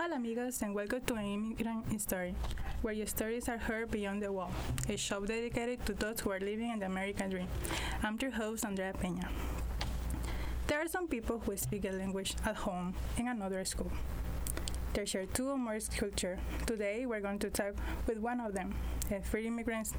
Hola 0.00 0.16
amigos 0.16 0.62
and 0.62 0.74
welcome 0.74 1.02
to 1.02 1.14
an 1.16 1.26
immigrant 1.26 2.00
story, 2.00 2.34
where 2.80 2.94
your 2.94 3.06
stories 3.06 3.50
are 3.50 3.58
heard 3.58 3.90
beyond 3.90 4.22
the 4.22 4.32
wall, 4.32 4.50
a 4.88 4.96
show 4.96 5.26
dedicated 5.26 5.84
to 5.84 5.92
those 5.92 6.20
who 6.20 6.30
are 6.30 6.40
living 6.40 6.70
in 6.70 6.78
the 6.78 6.86
American 6.86 7.28
dream. 7.28 7.46
I'm 8.02 8.16
your 8.18 8.30
host, 8.30 8.64
Andrea 8.64 8.94
Peña. 8.94 9.28
There 10.68 10.80
are 10.80 10.88
some 10.88 11.06
people 11.06 11.40
who 11.40 11.54
speak 11.58 11.84
a 11.84 11.90
language 11.90 12.34
at 12.46 12.56
home 12.56 12.94
in 13.18 13.28
another 13.28 13.62
school. 13.66 13.92
They 14.94 15.04
share 15.04 15.26
two 15.26 15.50
or 15.50 15.58
more 15.58 15.78
culture. 15.94 16.38
Today 16.64 17.04
we're 17.04 17.20
going 17.20 17.38
to 17.40 17.50
talk 17.50 17.74
with 18.06 18.16
one 18.16 18.40
of 18.40 18.54
them, 18.54 18.74
a 19.10 19.20
free 19.20 19.48
immigrant, 19.48 19.92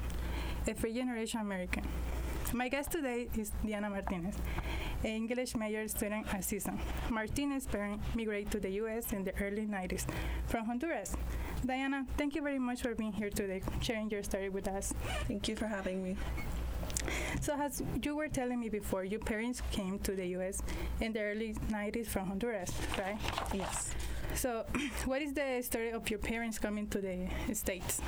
a 0.66 0.74
free 0.74 0.94
generation 0.94 1.38
American. 1.38 1.84
My 2.54 2.68
guest 2.68 2.92
today 2.92 3.28
is 3.38 3.50
Diana 3.64 3.88
Martinez, 3.88 4.36
an 5.04 5.10
English 5.10 5.56
major 5.56 5.88
student 5.88 6.26
at 6.34 6.42
CSUN. 6.42 6.78
Martinez's 7.08 7.66
parents 7.66 8.04
migrated 8.14 8.52
to 8.52 8.60
the 8.60 8.68
U.S. 8.82 9.14
in 9.14 9.24
the 9.24 9.32
early 9.40 9.64
90s 9.64 10.04
from 10.48 10.66
Honduras. 10.66 11.16
Diana, 11.64 12.04
thank 12.18 12.34
you 12.34 12.42
very 12.42 12.58
much 12.58 12.82
for 12.82 12.94
being 12.94 13.12
here 13.12 13.30
today, 13.30 13.62
sharing 13.80 14.10
your 14.10 14.22
story 14.22 14.50
with 14.50 14.68
us. 14.68 14.92
Thank 15.28 15.48
you 15.48 15.56
for 15.56 15.66
having 15.66 16.02
me. 16.02 16.18
So, 17.40 17.54
as 17.58 17.82
you 18.02 18.16
were 18.16 18.28
telling 18.28 18.60
me 18.60 18.68
before, 18.68 19.04
your 19.04 19.20
parents 19.20 19.62
came 19.70 19.98
to 20.00 20.12
the 20.12 20.26
U.S. 20.36 20.62
in 21.00 21.14
the 21.14 21.22
early 21.22 21.54
90s 21.70 22.06
from 22.06 22.26
Honduras, 22.26 22.70
right? 22.98 23.18
Yes. 23.54 23.94
So, 24.34 24.66
what 25.06 25.22
is 25.22 25.32
the 25.32 25.62
story 25.62 25.92
of 25.92 26.10
your 26.10 26.18
parents 26.18 26.58
coming 26.58 26.86
to 26.88 27.00
the 27.00 27.28
States? 27.54 28.02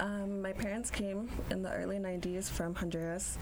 Um, 0.00 0.40
my 0.40 0.52
parents 0.52 0.90
came 0.90 1.28
in 1.50 1.62
the 1.62 1.70
early 1.70 1.98
90s 1.98 2.48
from 2.48 2.74
Honduras. 2.74 3.36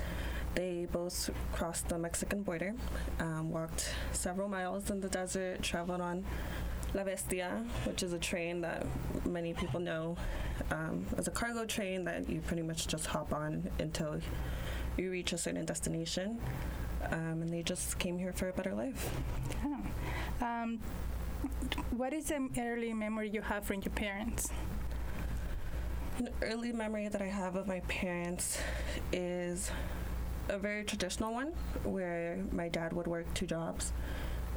They 0.56 0.88
both 0.90 1.30
crossed 1.52 1.88
the 1.88 1.98
Mexican 1.98 2.42
border, 2.42 2.74
um, 3.20 3.50
walked 3.50 3.94
several 4.10 4.48
miles 4.48 4.90
in 4.90 5.00
the 5.00 5.08
desert, 5.08 5.62
traveled 5.62 6.00
on 6.00 6.24
La 6.94 7.04
Bestia, 7.04 7.64
which 7.84 8.02
is 8.02 8.12
a 8.12 8.18
train 8.18 8.60
that 8.62 8.84
many 9.24 9.54
people 9.54 9.78
know 9.78 10.16
um, 10.72 11.06
as 11.16 11.28
a 11.28 11.30
cargo 11.30 11.64
train 11.64 12.02
that 12.04 12.28
you 12.28 12.40
pretty 12.40 12.62
much 12.62 12.88
just 12.88 13.06
hop 13.06 13.32
on 13.32 13.70
until 13.78 14.18
you 14.96 15.12
reach 15.12 15.32
a 15.32 15.38
certain 15.38 15.64
destination. 15.64 16.40
Um, 17.12 17.42
and 17.42 17.50
they 17.50 17.62
just 17.62 18.00
came 18.00 18.18
here 18.18 18.32
for 18.32 18.48
a 18.48 18.52
better 18.52 18.74
life. 18.74 19.14
Yeah. 19.62 20.62
Um, 20.62 20.80
what 21.90 22.12
is 22.12 22.32
an 22.32 22.50
early 22.58 22.92
memory 22.92 23.30
you 23.30 23.42
have 23.42 23.64
from 23.64 23.80
your 23.82 23.92
parents? 23.92 24.50
An 26.18 26.30
early 26.42 26.72
memory 26.72 27.06
that 27.08 27.22
I 27.22 27.26
have 27.26 27.54
of 27.54 27.68
my 27.68 27.78
parents 27.86 28.58
is 29.12 29.70
a 30.48 30.58
very 30.58 30.82
traditional 30.82 31.32
one 31.32 31.52
where 31.84 32.38
my 32.50 32.68
dad 32.68 32.92
would 32.92 33.06
work 33.06 33.32
two 33.34 33.46
jobs 33.46 33.92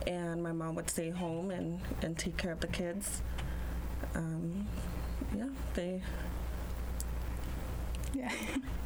and 0.08 0.42
my 0.42 0.52
mom 0.52 0.74
would 0.76 0.90
stay 0.90 1.12
home 1.12 1.52
and, 1.52 1.80
and 2.02 2.18
take 2.18 2.36
care 2.36 2.52
of 2.52 2.62
the 2.62 2.68
kids. 2.68 3.22
Um, 4.16 4.68
yeah, 5.38 5.50
they. 5.76 6.02
Yeah. 8.14 8.32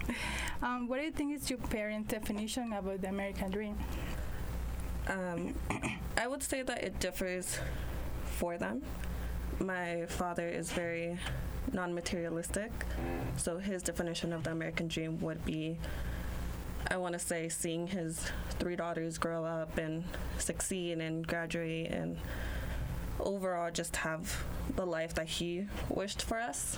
um, 0.61 0.89
what 0.89 0.99
do 0.99 1.05
you 1.05 1.11
think 1.11 1.33
is 1.33 1.49
your 1.49 1.59
parents' 1.59 2.09
definition 2.09 2.73
about 2.73 3.01
the 3.01 3.07
American 3.07 3.51
dream? 3.51 3.77
Um, 5.07 5.55
I 6.17 6.27
would 6.27 6.43
say 6.43 6.61
that 6.63 6.83
it 6.83 6.99
differs 6.99 7.57
for 8.25 8.57
them. 8.57 8.81
My 9.59 10.05
father 10.07 10.47
is 10.47 10.71
very 10.71 11.17
non 11.71 11.93
materialistic. 11.93 12.71
So 13.37 13.57
his 13.57 13.81
definition 13.81 14.33
of 14.33 14.43
the 14.43 14.51
American 14.51 14.87
dream 14.87 15.19
would 15.21 15.43
be 15.45 15.77
I 16.89 16.97
want 16.97 17.13
to 17.13 17.19
say 17.19 17.49
seeing 17.49 17.87
his 17.87 18.29
three 18.59 18.75
daughters 18.75 19.17
grow 19.17 19.43
up 19.43 19.77
and 19.77 20.03
succeed 20.37 20.99
and 20.99 21.25
graduate 21.25 21.89
and 21.91 22.17
overall 23.19 23.71
just 23.71 23.95
have 23.95 24.45
the 24.75 24.85
life 24.85 25.13
that 25.15 25.27
he 25.27 25.65
wished 25.89 26.21
for 26.21 26.39
us. 26.39 26.77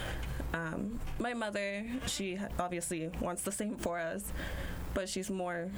Um, 0.53 1.00
my 1.19 1.34
mother, 1.34 1.86
she 2.06 2.39
obviously 2.58 3.09
wants 3.19 3.41
the 3.41 3.52
same 3.52 3.75
for 3.75 4.00
us, 4.00 4.31
but 4.94 5.09
she's 5.09 5.30
more 5.30 5.69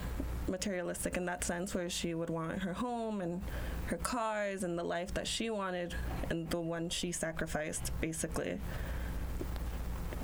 materialistic 0.49 1.17
in 1.17 1.25
that 1.25 1.43
sense, 1.43 1.73
where 1.73 1.89
she 1.89 2.13
would 2.13 2.29
want 2.29 2.63
her 2.63 2.73
home 2.73 3.21
and 3.21 3.41
her 3.87 3.97
cars 3.97 4.63
and 4.63 4.77
the 4.77 4.83
life 4.83 5.13
that 5.13 5.27
she 5.27 5.49
wanted 5.49 5.95
and 6.29 6.49
the 6.49 6.59
one 6.59 6.89
she 6.89 7.11
sacrificed, 7.11 7.91
basically 8.01 8.59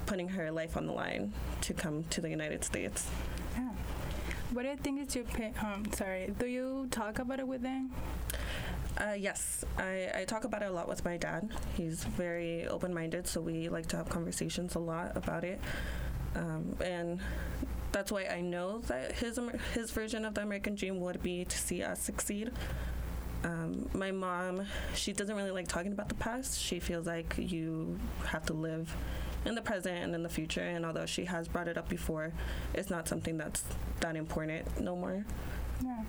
putting 0.05 0.29
her 0.29 0.51
life 0.51 0.77
on 0.77 0.85
the 0.85 0.93
line 0.93 1.33
to 1.61 1.73
come 1.73 2.03
to 2.11 2.21
the 2.21 2.29
United 2.29 2.63
States. 2.63 3.07
Yeah. 3.55 3.69
What 4.53 4.63
do 4.63 4.69
you 4.69 4.75
think 4.77 5.01
is 5.01 5.15
your 5.15 5.25
pa- 5.25 5.65
um, 5.65 5.91
sorry? 5.93 6.33
Do 6.37 6.45
you 6.45 6.87
talk 6.91 7.19
about 7.19 7.39
it 7.39 7.47
with 7.47 7.61
them? 7.61 7.91
Uh, 8.97 9.13
yes, 9.17 9.65
I, 9.77 10.09
I 10.15 10.25
talk 10.25 10.45
about 10.45 10.61
it 10.61 10.69
a 10.69 10.71
lot 10.71 10.87
with 10.87 11.03
my 11.03 11.17
dad. 11.17 11.49
He's 11.75 12.03
very 12.03 12.65
open 12.67 12.93
minded, 12.93 13.27
so 13.27 13.41
we 13.41 13.67
like 13.67 13.87
to 13.87 13.97
have 13.97 14.07
conversations 14.07 14.75
a 14.75 14.79
lot 14.79 15.17
about 15.17 15.43
it. 15.43 15.59
Um, 16.35 16.75
and 16.81 17.19
that's 17.91 18.11
why 18.11 18.25
I 18.25 18.41
know 18.41 18.79
that 18.87 19.13
his 19.13 19.39
his 19.73 19.91
version 19.91 20.25
of 20.25 20.33
the 20.33 20.41
American 20.41 20.75
dream 20.75 20.99
would 20.99 21.23
be 21.23 21.45
to 21.45 21.57
see 21.57 21.81
us 21.81 22.01
succeed. 22.01 22.51
Um, 23.43 23.89
my 23.93 24.11
mom, 24.11 24.65
she 24.95 25.13
doesn't 25.13 25.35
really 25.35 25.51
like 25.51 25.67
talking 25.67 25.91
about 25.91 26.09
the 26.09 26.15
past. 26.15 26.59
She 26.59 26.79
feels 26.79 27.05
like 27.05 27.35
you 27.37 27.99
have 28.25 28.45
to 28.47 28.53
live 28.53 28.95
in 29.45 29.53
the 29.53 29.61
present 29.61 30.03
and 30.03 30.15
in 30.15 30.23
the 30.23 30.29
future. 30.29 30.61
And 30.61 30.85
although 30.85 31.05
she 31.05 31.25
has 31.25 31.47
brought 31.47 31.67
it 31.67 31.77
up 31.77 31.87
before, 31.87 32.33
it's 32.73 32.89
not 32.89 33.07
something 33.07 33.37
that's 33.37 33.63
that 34.01 34.15
important 34.15 34.81
no 34.81 34.95
more. 34.95 35.23
Yeah. 35.83 36.03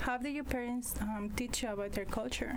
How 0.00 0.16
did 0.16 0.32
your 0.34 0.44
parents 0.44 0.94
um, 1.00 1.30
teach 1.34 1.64
you 1.64 1.70
about 1.70 1.92
their 1.92 2.04
culture? 2.04 2.56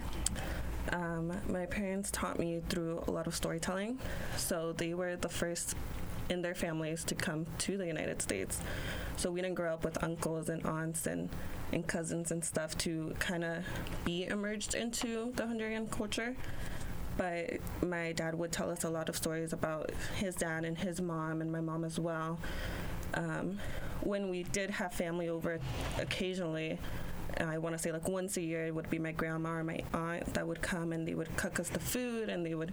Um, 0.91 1.31
my 1.47 1.65
parents 1.65 2.11
taught 2.11 2.37
me 2.37 2.61
through 2.69 3.03
a 3.07 3.11
lot 3.11 3.25
of 3.25 3.35
storytelling. 3.35 3.97
So 4.37 4.73
they 4.73 4.93
were 4.93 5.15
the 5.15 5.29
first 5.29 5.75
in 6.29 6.41
their 6.41 6.55
families 6.55 7.03
to 7.05 7.15
come 7.15 7.45
to 7.59 7.77
the 7.77 7.85
United 7.85 8.21
States. 8.21 8.61
So 9.17 9.31
we 9.31 9.41
didn't 9.41 9.55
grow 9.55 9.73
up 9.73 9.83
with 9.83 10.01
uncles 10.03 10.49
and 10.49 10.65
aunts 10.65 11.07
and, 11.07 11.29
and 11.71 11.85
cousins 11.85 12.31
and 12.31 12.43
stuff 12.43 12.77
to 12.79 13.13
kind 13.19 13.43
of 13.43 13.63
be 14.05 14.25
immersed 14.25 14.75
into 14.75 15.31
the 15.35 15.43
Honduran 15.43 15.91
culture 15.91 16.35
but 17.19 17.59
my 17.85 18.13
dad 18.13 18.33
would 18.33 18.49
tell 18.49 18.71
us 18.71 18.85
a 18.85 18.89
lot 18.89 19.09
of 19.09 19.17
stories 19.17 19.51
about 19.51 19.91
his 20.15 20.35
dad 20.35 20.63
and 20.63 20.77
his 20.77 21.01
mom 21.01 21.41
and 21.41 21.51
my 21.51 21.59
mom 21.59 21.83
as 21.83 21.99
well. 21.99 22.39
Um, 23.13 23.59
when 23.99 24.29
we 24.29 24.43
did 24.43 24.69
have 24.69 24.93
family 24.93 25.27
over 25.27 25.59
occasionally, 25.97 26.79
I 27.37 27.57
want 27.57 27.75
to 27.75 27.81
say 27.81 27.91
like 27.91 28.07
once 28.07 28.37
a 28.37 28.41
year, 28.41 28.67
it 28.67 28.73
would 28.73 28.89
be 28.89 28.99
my 28.99 29.11
grandma 29.11 29.55
or 29.55 29.63
my 29.65 29.83
aunt 29.93 30.33
that 30.33 30.47
would 30.47 30.61
come 30.61 30.93
and 30.93 31.05
they 31.05 31.13
would 31.13 31.35
cook 31.35 31.59
us 31.59 31.67
the 31.67 31.79
food 31.79 32.29
and 32.29 32.45
they 32.45 32.55
would 32.55 32.71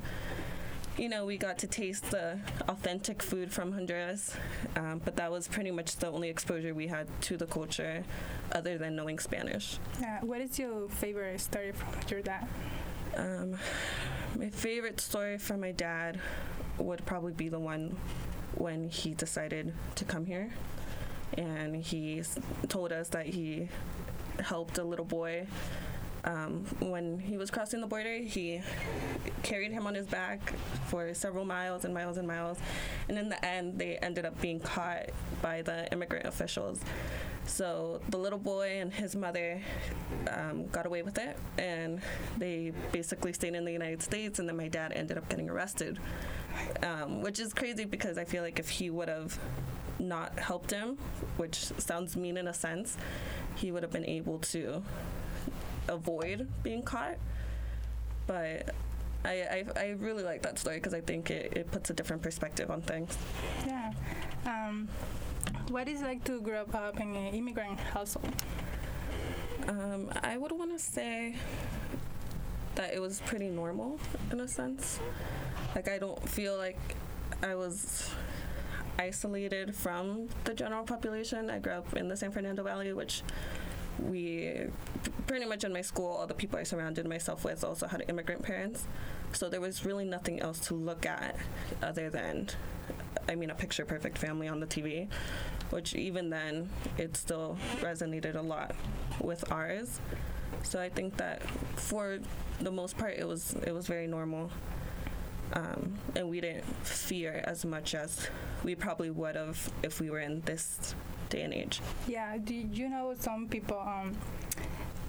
you 0.98 1.08
know, 1.08 1.26
we 1.26 1.36
got 1.36 1.58
to 1.58 1.66
taste 1.66 2.10
the 2.10 2.38
authentic 2.68 3.22
food 3.22 3.52
from 3.52 3.72
Honduras, 3.72 4.34
um, 4.76 5.00
but 5.04 5.16
that 5.16 5.30
was 5.30 5.46
pretty 5.46 5.70
much 5.70 5.96
the 5.96 6.08
only 6.08 6.28
exposure 6.28 6.72
we 6.74 6.86
had 6.86 7.06
to 7.22 7.36
the 7.36 7.46
culture 7.46 8.02
other 8.52 8.78
than 8.78 8.96
knowing 8.96 9.18
Spanish. 9.18 9.78
Yeah, 10.00 10.20
what 10.22 10.40
is 10.40 10.58
your 10.58 10.88
favorite 10.88 11.40
story 11.40 11.72
from 11.72 11.88
your 12.08 12.22
dad? 12.22 12.48
Um, 13.16 13.56
my 14.38 14.48
favorite 14.50 15.00
story 15.00 15.38
from 15.38 15.60
my 15.60 15.72
dad 15.72 16.20
would 16.78 17.04
probably 17.04 17.32
be 17.32 17.48
the 17.48 17.60
one 17.60 17.96
when 18.54 18.88
he 18.88 19.14
decided 19.14 19.72
to 19.96 20.04
come 20.04 20.24
here. 20.24 20.50
And 21.36 21.76
he 21.76 22.22
told 22.68 22.92
us 22.92 23.08
that 23.10 23.26
he 23.26 23.68
helped 24.40 24.78
a 24.78 24.84
little 24.84 25.04
boy 25.04 25.46
um, 26.26 26.64
when 26.80 27.20
he 27.20 27.36
was 27.36 27.50
crossing 27.50 27.80
the 27.80 27.86
border, 27.86 28.16
he 28.18 28.60
carried 29.44 29.70
him 29.70 29.86
on 29.86 29.94
his 29.94 30.06
back 30.06 30.54
for 30.86 31.14
several 31.14 31.44
miles 31.44 31.84
and 31.84 31.94
miles 31.94 32.16
and 32.16 32.26
miles. 32.26 32.58
And 33.08 33.16
in 33.16 33.28
the 33.28 33.44
end, 33.44 33.78
they 33.78 33.96
ended 33.98 34.26
up 34.26 34.40
being 34.40 34.58
caught 34.58 35.10
by 35.40 35.62
the 35.62 35.90
immigrant 35.92 36.26
officials. 36.26 36.80
So 37.46 38.00
the 38.08 38.16
little 38.16 38.40
boy 38.40 38.80
and 38.80 38.92
his 38.92 39.14
mother 39.14 39.60
um, 40.32 40.66
got 40.66 40.84
away 40.84 41.02
with 41.02 41.16
it, 41.16 41.38
and 41.58 42.00
they 42.36 42.72
basically 42.90 43.32
stayed 43.32 43.54
in 43.54 43.64
the 43.64 43.72
United 43.72 44.02
States. 44.02 44.40
And 44.40 44.48
then 44.48 44.56
my 44.56 44.66
dad 44.66 44.92
ended 44.92 45.16
up 45.16 45.28
getting 45.28 45.48
arrested, 45.48 46.00
um, 46.82 47.22
which 47.22 47.38
is 47.38 47.54
crazy 47.54 47.84
because 47.84 48.18
I 48.18 48.24
feel 48.24 48.42
like 48.42 48.58
if 48.58 48.68
he 48.68 48.90
would 48.90 49.08
have 49.08 49.38
not 50.00 50.36
helped 50.40 50.72
him, 50.72 50.98
which 51.36 51.56
sounds 51.78 52.16
mean 52.16 52.36
in 52.36 52.48
a 52.48 52.54
sense, 52.54 52.96
he 53.54 53.70
would 53.70 53.84
have 53.84 53.92
been 53.92 54.04
able 54.04 54.38
to 54.40 54.82
avoid 55.88 56.48
being 56.62 56.82
caught. 56.82 57.16
But 58.26 58.74
I, 59.24 59.30
I, 59.30 59.64
I 59.76 59.88
really 59.98 60.22
like 60.22 60.42
that 60.42 60.58
story 60.58 60.76
because 60.76 60.94
I 60.94 61.00
think 61.00 61.30
it, 61.30 61.52
it 61.56 61.70
puts 61.70 61.90
a 61.90 61.94
different 61.94 62.22
perspective 62.22 62.70
on 62.70 62.82
things. 62.82 63.16
Yeah. 63.66 63.92
Um, 64.46 64.88
what 65.68 65.88
is 65.88 66.02
it 66.02 66.04
like 66.04 66.24
to 66.24 66.40
grow 66.40 66.62
up 66.62 67.00
in 67.00 67.14
an 67.14 67.34
immigrant 67.34 67.78
household? 67.78 68.32
Um, 69.68 70.12
I 70.22 70.36
would 70.36 70.52
want 70.52 70.72
to 70.72 70.78
say 70.78 71.34
that 72.76 72.94
it 72.94 73.00
was 73.00 73.20
pretty 73.26 73.48
normal 73.48 73.98
in 74.30 74.40
a 74.40 74.48
sense. 74.48 75.00
Like, 75.74 75.88
I 75.88 75.98
don't 75.98 76.28
feel 76.28 76.56
like 76.56 76.78
I 77.42 77.54
was 77.54 78.10
isolated 78.98 79.74
from 79.74 80.28
the 80.44 80.54
general 80.54 80.84
population. 80.84 81.50
I 81.50 81.58
grew 81.58 81.72
up 81.72 81.96
in 81.96 82.08
the 82.08 82.16
San 82.16 82.30
Fernando 82.30 82.62
Valley, 82.62 82.92
which 82.92 83.22
we 83.98 84.66
pretty 85.26 85.46
much 85.46 85.64
in 85.64 85.72
my 85.72 85.80
school, 85.80 86.08
all 86.08 86.26
the 86.26 86.34
people 86.34 86.58
I 86.58 86.62
surrounded 86.62 87.06
myself 87.08 87.44
with 87.44 87.64
also 87.64 87.86
had 87.86 88.04
immigrant 88.08 88.42
parents. 88.42 88.86
So 89.32 89.48
there 89.48 89.60
was 89.60 89.84
really 89.84 90.04
nothing 90.04 90.40
else 90.40 90.60
to 90.68 90.74
look 90.74 91.06
at 91.06 91.36
other 91.82 92.10
than, 92.10 92.48
I 93.28 93.34
mean, 93.34 93.50
a 93.50 93.54
picture 93.54 93.84
perfect 93.84 94.18
family 94.18 94.48
on 94.48 94.60
the 94.60 94.66
TV, 94.66 95.08
which 95.70 95.94
even 95.94 96.30
then, 96.30 96.68
it 96.96 97.16
still 97.16 97.58
resonated 97.80 98.36
a 98.36 98.42
lot 98.42 98.74
with 99.20 99.50
ours. 99.50 100.00
So 100.62 100.80
I 100.80 100.88
think 100.88 101.16
that 101.16 101.42
for 101.76 102.18
the 102.60 102.70
most 102.70 102.96
part, 102.96 103.14
it 103.14 103.26
was 103.26 103.54
it 103.66 103.72
was 103.72 103.86
very 103.86 104.06
normal, 104.06 104.50
um, 105.52 105.94
and 106.14 106.28
we 106.28 106.40
didn't 106.40 106.64
fear 106.84 107.42
as 107.46 107.64
much 107.64 107.94
as 107.94 108.28
we 108.64 108.74
probably 108.74 109.10
would 109.10 109.36
have 109.36 109.70
if 109.82 110.00
we 110.00 110.10
were 110.10 110.20
in 110.20 110.40
this 110.42 110.94
day 111.28 111.42
and 111.42 111.52
age. 111.54 111.80
Yeah, 112.06 112.36
do 112.38 112.54
you 112.54 112.88
know 112.88 113.14
some 113.18 113.48
people 113.48 113.78
um, 113.78 114.16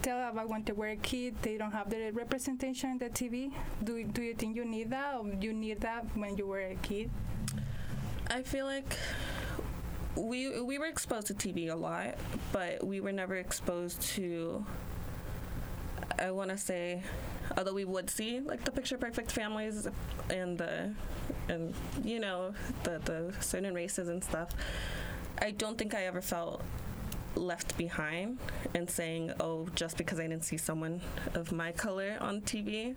tell 0.02 0.30
about 0.30 0.50
when 0.50 0.64
they 0.64 0.74
were 0.74 0.90
a 0.90 0.96
kid 0.96 1.36
they 1.42 1.58
don't 1.58 1.72
have 1.72 1.90
the 1.90 2.12
representation 2.12 2.92
in 2.92 2.98
the 2.98 3.10
TV? 3.10 3.52
Do 3.84 4.04
do 4.04 4.22
you 4.22 4.34
think 4.34 4.56
you 4.56 4.66
need 4.66 4.90
that, 4.92 5.16
or 5.16 5.28
you 5.40 5.54
need 5.54 5.82
that 5.82 6.06
when 6.16 6.38
you 6.38 6.48
were 6.48 6.62
a 6.62 6.76
kid? 6.76 7.10
I 8.30 8.42
feel 8.44 8.66
like 8.66 8.98
we 10.16 10.62
we 10.62 10.78
were 10.78 10.88
exposed 10.88 11.28
to 11.28 11.34
TV 11.34 11.72
a 11.72 11.76
lot, 11.76 12.16
but 12.52 12.86
we 12.86 13.00
were 13.00 13.12
never 13.12 13.36
exposed 13.36 14.02
to. 14.16 14.66
I 16.20 16.32
want 16.32 16.50
to 16.50 16.58
say, 16.58 17.04
although 17.58 17.74
we 17.74 17.86
would 17.86 18.10
see 18.10 18.40
like 18.40 18.64
the 18.64 18.72
picture 18.72 18.98
perfect 18.98 19.32
families 19.32 19.88
and 20.30 20.58
the 20.58 20.92
and 21.50 21.74
you 22.04 22.20
know 22.20 22.54
the 22.84 23.00
the 23.06 23.34
certain 23.40 23.74
races 23.74 24.10
and 24.10 24.24
stuff. 24.24 24.50
I 25.40 25.52
don't 25.52 25.78
think 25.78 25.94
I 25.94 26.06
ever 26.06 26.22
felt 26.22 26.62
left 27.36 27.78
behind 27.78 28.40
and 28.74 28.90
saying, 28.90 29.34
oh, 29.40 29.68
just 29.76 29.98
because 29.98 30.20
I 30.20 30.24
didn't 30.24 30.44
see 30.44 30.58
someone 30.58 31.02
of 31.34 31.52
my 31.52 31.72
color 31.72 32.18
on 32.20 32.42
TV. 32.42 32.96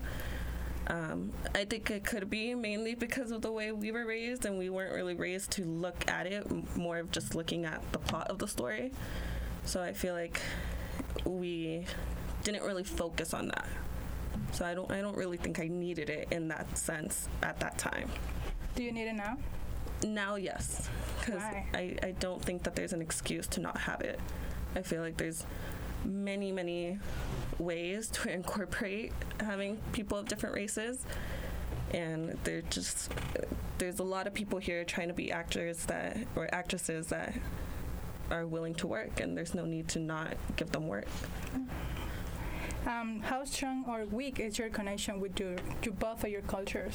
Um, 0.87 1.31
I 1.55 1.65
think 1.65 1.91
it 1.91 2.05
could 2.05 2.29
be 2.31 2.55
mainly 2.55 2.95
because 2.95 3.31
of 3.31 3.43
the 3.43 3.53
way 3.53 3.71
we 3.71 3.93
were 3.93 4.05
raised, 4.05 4.45
and 4.47 4.59
we 4.59 4.71
weren't 4.71 4.93
really 4.93 5.15
raised 5.15 5.53
to 5.53 5.65
look 5.65 6.09
at 6.09 6.27
it, 6.27 6.77
more 6.77 6.99
of 6.99 7.13
just 7.13 7.35
looking 7.35 7.65
at 7.65 7.81
the 7.93 7.99
plot 7.99 8.29
of 8.29 8.39
the 8.39 8.49
story. 8.49 8.93
So 9.65 9.83
I 9.83 9.93
feel 9.93 10.15
like 10.15 10.41
we 11.25 11.87
didn't 12.43 12.65
really 12.65 12.83
focus 12.83 13.35
on 13.35 13.49
that. 13.49 13.69
So 14.53 14.65
I 14.65 14.75
don't, 14.75 14.91
I 14.91 15.01
don't 15.01 15.17
really 15.17 15.37
think 15.37 15.61
I 15.61 15.69
needed 15.69 16.11
it 16.11 16.29
in 16.31 16.49
that 16.49 16.77
sense 16.77 17.29
at 17.43 17.61
that 17.61 17.79
time. 17.79 18.11
Do 18.75 18.83
you 18.83 18.91
need 18.91 19.07
it 19.07 19.15
now? 19.15 19.37
Now, 20.07 20.37
yes, 20.37 20.89
because 21.19 21.43
I, 21.43 21.97
I 22.03 22.15
don't 22.19 22.43
think 22.43 22.63
that 22.63 22.75
there's 22.75 22.93
an 22.93 23.03
excuse 23.03 23.47
to 23.49 23.61
not 23.61 23.77
have 23.79 24.01
it. 24.01 24.19
I 24.75 24.83
feel 24.83 25.03
like 25.03 25.17
there's 25.17 25.45
many, 26.05 26.53
many 26.53 26.99
ways 27.59 28.09
to 28.09 28.33
incorporate 28.33 29.13
having 29.41 29.79
people 29.93 30.19
of 30.19 30.27
different 30.29 30.55
races. 30.55 31.05
And 31.93 32.39
they're 32.45 32.63
just, 32.63 33.13
there's 33.79 33.99
a 33.99 34.05
lot 34.05 34.27
of 34.27 34.35
people 34.35 34.59
here 34.59 34.85
trying 34.85 35.09
to 35.09 35.15
be 35.15 35.33
actors 35.33 35.85
that, 35.87 36.17
or 36.37 36.49
actresses 36.55 37.09
that 37.09 37.35
are 38.31 38.47
willing 38.47 38.75
to 38.77 38.87
work, 38.87 39.21
and 39.21 39.37
there's 39.37 39.55
no 39.55 39.65
need 39.65 39.89
to 39.89 39.99
not 39.99 40.37
give 40.57 40.71
them 40.71 40.87
work. 40.87 41.09
Um, 42.87 43.21
how 43.21 43.45
strong 43.45 43.85
or 43.89 44.05
weak 44.05 44.41
is 44.41 44.59
your 44.59 44.69
connection 44.71 45.21
with 45.21 45.39
your, 45.39 45.57
your 45.83 45.95
both 45.95 46.25
of 46.25 46.31
your 46.31 46.43
cultures? 46.43 46.95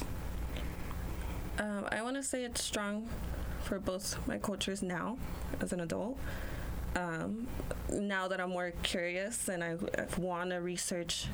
Um, 1.58 1.88
I 1.90 2.02
want 2.02 2.16
to 2.16 2.22
say 2.22 2.44
it's 2.44 2.62
strong 2.62 3.08
for 3.62 3.78
both 3.78 4.18
my 4.26 4.38
cultures 4.38 4.82
now 4.82 5.16
as 5.60 5.72
an 5.72 5.80
adult. 5.80 6.18
Um, 6.94 7.46
now 7.90 8.28
that 8.28 8.40
I'm 8.40 8.50
more 8.50 8.72
curious 8.82 9.48
and 9.48 9.62
I, 9.62 9.76
want 10.18 10.50
to 10.50 10.56
research 10.56 11.26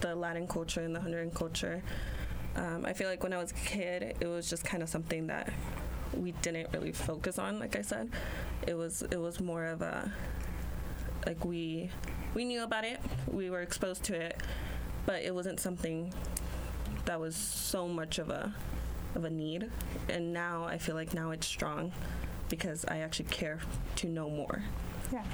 the 0.00 0.14
Latin 0.14 0.46
culture 0.46 0.80
and 0.80 0.94
the 0.94 1.00
Honduran 1.00 1.34
culture, 1.34 1.82
um, 2.54 2.84
I 2.86 2.92
feel 2.92 3.08
like 3.08 3.22
when 3.22 3.32
I 3.32 3.38
was 3.38 3.50
a 3.50 3.54
kid, 3.54 4.16
it 4.18 4.26
was 4.26 4.48
just 4.48 4.64
kind 4.64 4.82
of 4.82 4.88
something 4.88 5.26
that 5.26 5.52
we 6.14 6.32
didn't 6.42 6.68
really 6.72 6.92
focus 6.92 7.38
on. 7.38 7.58
Like 7.58 7.76
I 7.76 7.82
said, 7.82 8.10
it 8.66 8.74
was 8.74 9.02
it 9.02 9.20
was 9.20 9.40
more 9.40 9.64
of 9.66 9.82
a 9.82 10.10
like 11.26 11.44
we 11.44 11.90
we 12.34 12.44
knew 12.44 12.62
about 12.62 12.84
it, 12.84 13.00
we 13.30 13.50
were 13.50 13.60
exposed 13.60 14.04
to 14.04 14.14
it, 14.14 14.42
but 15.04 15.22
it 15.22 15.34
wasn't 15.34 15.60
something 15.60 16.12
that 17.04 17.20
was 17.20 17.36
so 17.36 17.86
much 17.88 18.18
of 18.18 18.30
a 18.30 18.54
of 19.16 19.24
a 19.24 19.30
need. 19.30 19.70
And 20.08 20.32
now 20.32 20.64
I 20.64 20.78
feel 20.78 20.94
like 20.94 21.14
now 21.14 21.32
it's 21.32 21.46
strong 21.46 21.92
because 22.48 22.84
I 22.84 22.98
actually 22.98 23.26
care 23.26 23.58
to 23.96 24.06
know 24.06 24.30
more. 24.30 24.62
Yeah. 25.12 25.24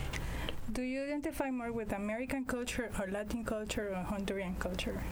Do 0.73 0.83
you 0.83 1.03
identify 1.03 1.51
more 1.51 1.73
with 1.73 1.93
American 1.93 2.47
culture 2.47 2.91
or 2.99 3.07
Latin 3.09 3.45
culture 3.45 3.91
or 3.91 4.05
Honduran 4.05 4.59
culture? 4.59 5.03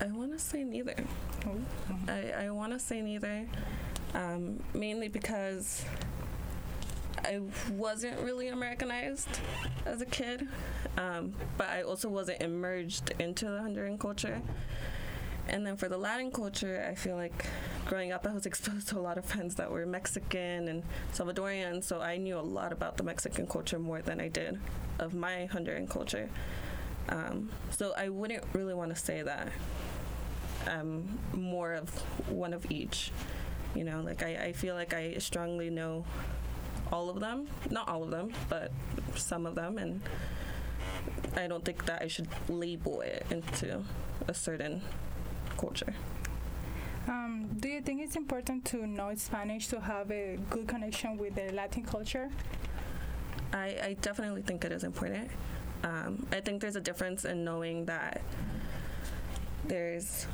I 0.00 0.06
want 0.06 0.32
to 0.32 0.38
say 0.38 0.64
neither. 0.64 0.96
Mm-hmm. 1.40 2.10
I, 2.10 2.46
I 2.46 2.50
want 2.50 2.72
to 2.72 2.78
say 2.78 3.00
neither, 3.00 3.46
um, 4.12 4.62
mainly 4.74 5.08
because 5.08 5.84
I 7.24 7.40
wasn't 7.72 8.20
really 8.20 8.48
Americanized 8.48 9.28
as 9.86 10.02
a 10.02 10.06
kid, 10.06 10.48
um, 10.98 11.32
but 11.56 11.68
I 11.68 11.82
also 11.82 12.08
wasn't 12.08 12.42
immersed 12.42 13.10
into 13.18 13.46
the 13.46 13.58
Honduran 13.58 13.98
culture. 13.98 14.42
And 15.48 15.66
then 15.66 15.76
for 15.76 15.88
the 15.88 15.98
Latin 15.98 16.30
culture, 16.30 16.86
I 16.90 16.94
feel 16.94 17.16
like 17.16 17.44
growing 17.84 18.12
up, 18.12 18.26
I 18.26 18.32
was 18.32 18.46
exposed 18.46 18.88
to 18.88 18.98
a 18.98 19.00
lot 19.00 19.18
of 19.18 19.24
friends 19.24 19.54
that 19.56 19.70
were 19.70 19.84
Mexican 19.84 20.68
and 20.68 20.82
Salvadorian, 21.12 21.84
so 21.84 22.00
I 22.00 22.16
knew 22.16 22.38
a 22.38 22.40
lot 22.40 22.72
about 22.72 22.96
the 22.96 23.02
Mexican 23.02 23.46
culture 23.46 23.78
more 23.78 24.00
than 24.00 24.20
I 24.20 24.28
did 24.28 24.58
of 24.98 25.14
my 25.14 25.48
Honduran 25.52 25.88
culture. 25.88 26.28
Um, 27.10 27.50
so 27.70 27.92
I 27.96 28.08
wouldn't 28.08 28.44
really 28.54 28.74
want 28.74 28.94
to 28.94 28.96
say 28.96 29.22
that 29.22 29.48
I'm 30.66 31.18
more 31.34 31.74
of 31.74 31.90
one 32.30 32.54
of 32.54 32.70
each. 32.70 33.12
You 33.74 33.84
know, 33.84 34.00
like 34.00 34.22
I, 34.22 34.46
I 34.46 34.52
feel 34.52 34.74
like 34.74 34.94
I 34.94 35.18
strongly 35.18 35.68
know 35.68 36.04
all 36.92 37.10
of 37.10 37.20
them, 37.20 37.48
not 37.70 37.88
all 37.88 38.02
of 38.02 38.10
them, 38.10 38.32
but 38.48 38.70
some 39.16 39.46
of 39.46 39.54
them, 39.54 39.78
and 39.78 40.00
I 41.36 41.48
don't 41.48 41.64
think 41.64 41.84
that 41.86 42.00
I 42.02 42.08
should 42.08 42.28
label 42.48 43.00
it 43.00 43.26
into 43.30 43.82
a 44.28 44.34
certain 44.34 44.80
culture. 45.64 45.94
Um, 47.08 47.48
do 47.60 47.68
you 47.68 47.80
think 47.80 48.02
it's 48.02 48.16
important 48.16 48.64
to 48.66 48.86
know 48.86 49.14
Spanish 49.14 49.68
to 49.68 49.80
have 49.80 50.10
a 50.10 50.38
good 50.50 50.66
connection 50.68 51.16
with 51.18 51.34
the 51.34 51.52
Latin 51.52 51.84
culture? 51.84 52.28
I, 53.52 53.66
I 53.88 53.96
definitely 54.00 54.42
think 54.42 54.64
it 54.64 54.72
is 54.72 54.84
important. 54.84 55.30
Um, 55.82 56.26
I 56.32 56.40
think 56.40 56.60
there's 56.62 56.76
a 56.76 56.80
difference 56.80 57.24
in 57.24 57.44
knowing 57.44 57.84
that 57.86 58.22
there's 59.66 60.26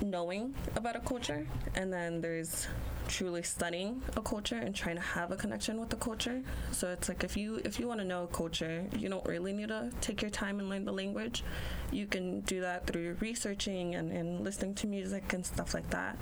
knowing 0.00 0.54
about 0.76 0.96
a 0.96 1.00
culture 1.00 1.46
and 1.74 1.92
then 1.92 2.20
there's 2.20 2.68
truly 3.08 3.42
studying 3.42 4.02
a 4.16 4.20
culture 4.20 4.56
and 4.56 4.74
trying 4.74 4.96
to 4.96 5.02
have 5.02 5.30
a 5.32 5.36
connection 5.36 5.80
with 5.80 5.88
the 5.88 5.96
culture. 5.96 6.42
So 6.72 6.88
it's 6.88 7.08
like 7.08 7.24
if 7.24 7.36
you 7.36 7.60
if 7.64 7.80
you 7.80 7.88
want 7.88 8.00
to 8.00 8.06
know 8.06 8.24
a 8.24 8.26
culture, 8.28 8.84
you 8.96 9.08
don't 9.08 9.24
really 9.26 9.52
need 9.52 9.68
to 9.68 9.90
take 10.00 10.22
your 10.22 10.30
time 10.30 10.60
and 10.60 10.68
learn 10.68 10.84
the 10.84 10.92
language. 10.92 11.42
You 11.90 12.06
can 12.06 12.40
do 12.40 12.60
that 12.60 12.86
through 12.86 13.16
researching 13.20 13.94
and, 13.94 14.12
and 14.12 14.44
listening 14.44 14.74
to 14.76 14.86
music 14.86 15.32
and 15.32 15.44
stuff 15.44 15.74
like 15.74 15.88
that. 15.90 16.16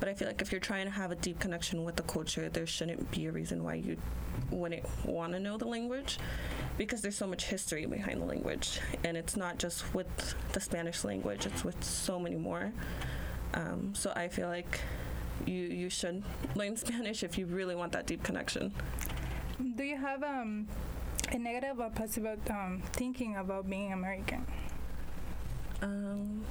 But 0.00 0.08
I 0.08 0.14
feel 0.14 0.28
like 0.28 0.42
if 0.42 0.52
you're 0.52 0.60
trying 0.60 0.86
to 0.86 0.90
have 0.90 1.12
a 1.12 1.14
deep 1.14 1.38
connection 1.38 1.84
with 1.84 1.96
the 1.96 2.02
culture, 2.02 2.48
there 2.48 2.66
shouldn't 2.66 3.10
be 3.10 3.26
a 3.26 3.32
reason 3.32 3.62
why 3.62 3.74
you 3.74 3.96
wouldn't 4.50 4.84
want 5.06 5.32
to 5.32 5.40
know 5.40 5.56
the 5.56 5.66
language 5.66 6.18
because 6.76 7.00
there's 7.00 7.16
so 7.16 7.26
much 7.26 7.44
history 7.44 7.86
behind 7.86 8.20
the 8.20 8.26
language. 8.26 8.80
And 9.04 9.16
it's 9.16 9.36
not 9.36 9.58
just 9.58 9.94
with 9.94 10.34
the 10.52 10.60
Spanish 10.60 11.04
language, 11.04 11.46
it's 11.46 11.64
with 11.64 11.82
so 11.82 12.18
many 12.18 12.36
more. 12.36 12.72
Um, 13.54 13.94
so 13.94 14.12
I 14.16 14.28
feel 14.28 14.48
like 14.48 14.80
you 15.46 15.54
you 15.54 15.90
should 15.90 16.22
learn 16.54 16.76
Spanish 16.84 17.22
if 17.22 17.38
you 17.38 17.46
really 17.46 17.74
want 17.74 17.92
that 17.92 18.06
deep 18.06 18.22
connection. 18.22 18.72
Do 19.76 19.84
you 19.84 19.96
have 19.96 20.22
um, 20.22 20.66
a 21.30 21.38
negative 21.38 21.80
or 21.80 21.90
positive 21.90 22.38
um, 22.50 22.82
thinking 22.92 23.36
about 23.36 23.68
being 23.68 23.92
American? 23.92 24.46
Um, 25.82 26.44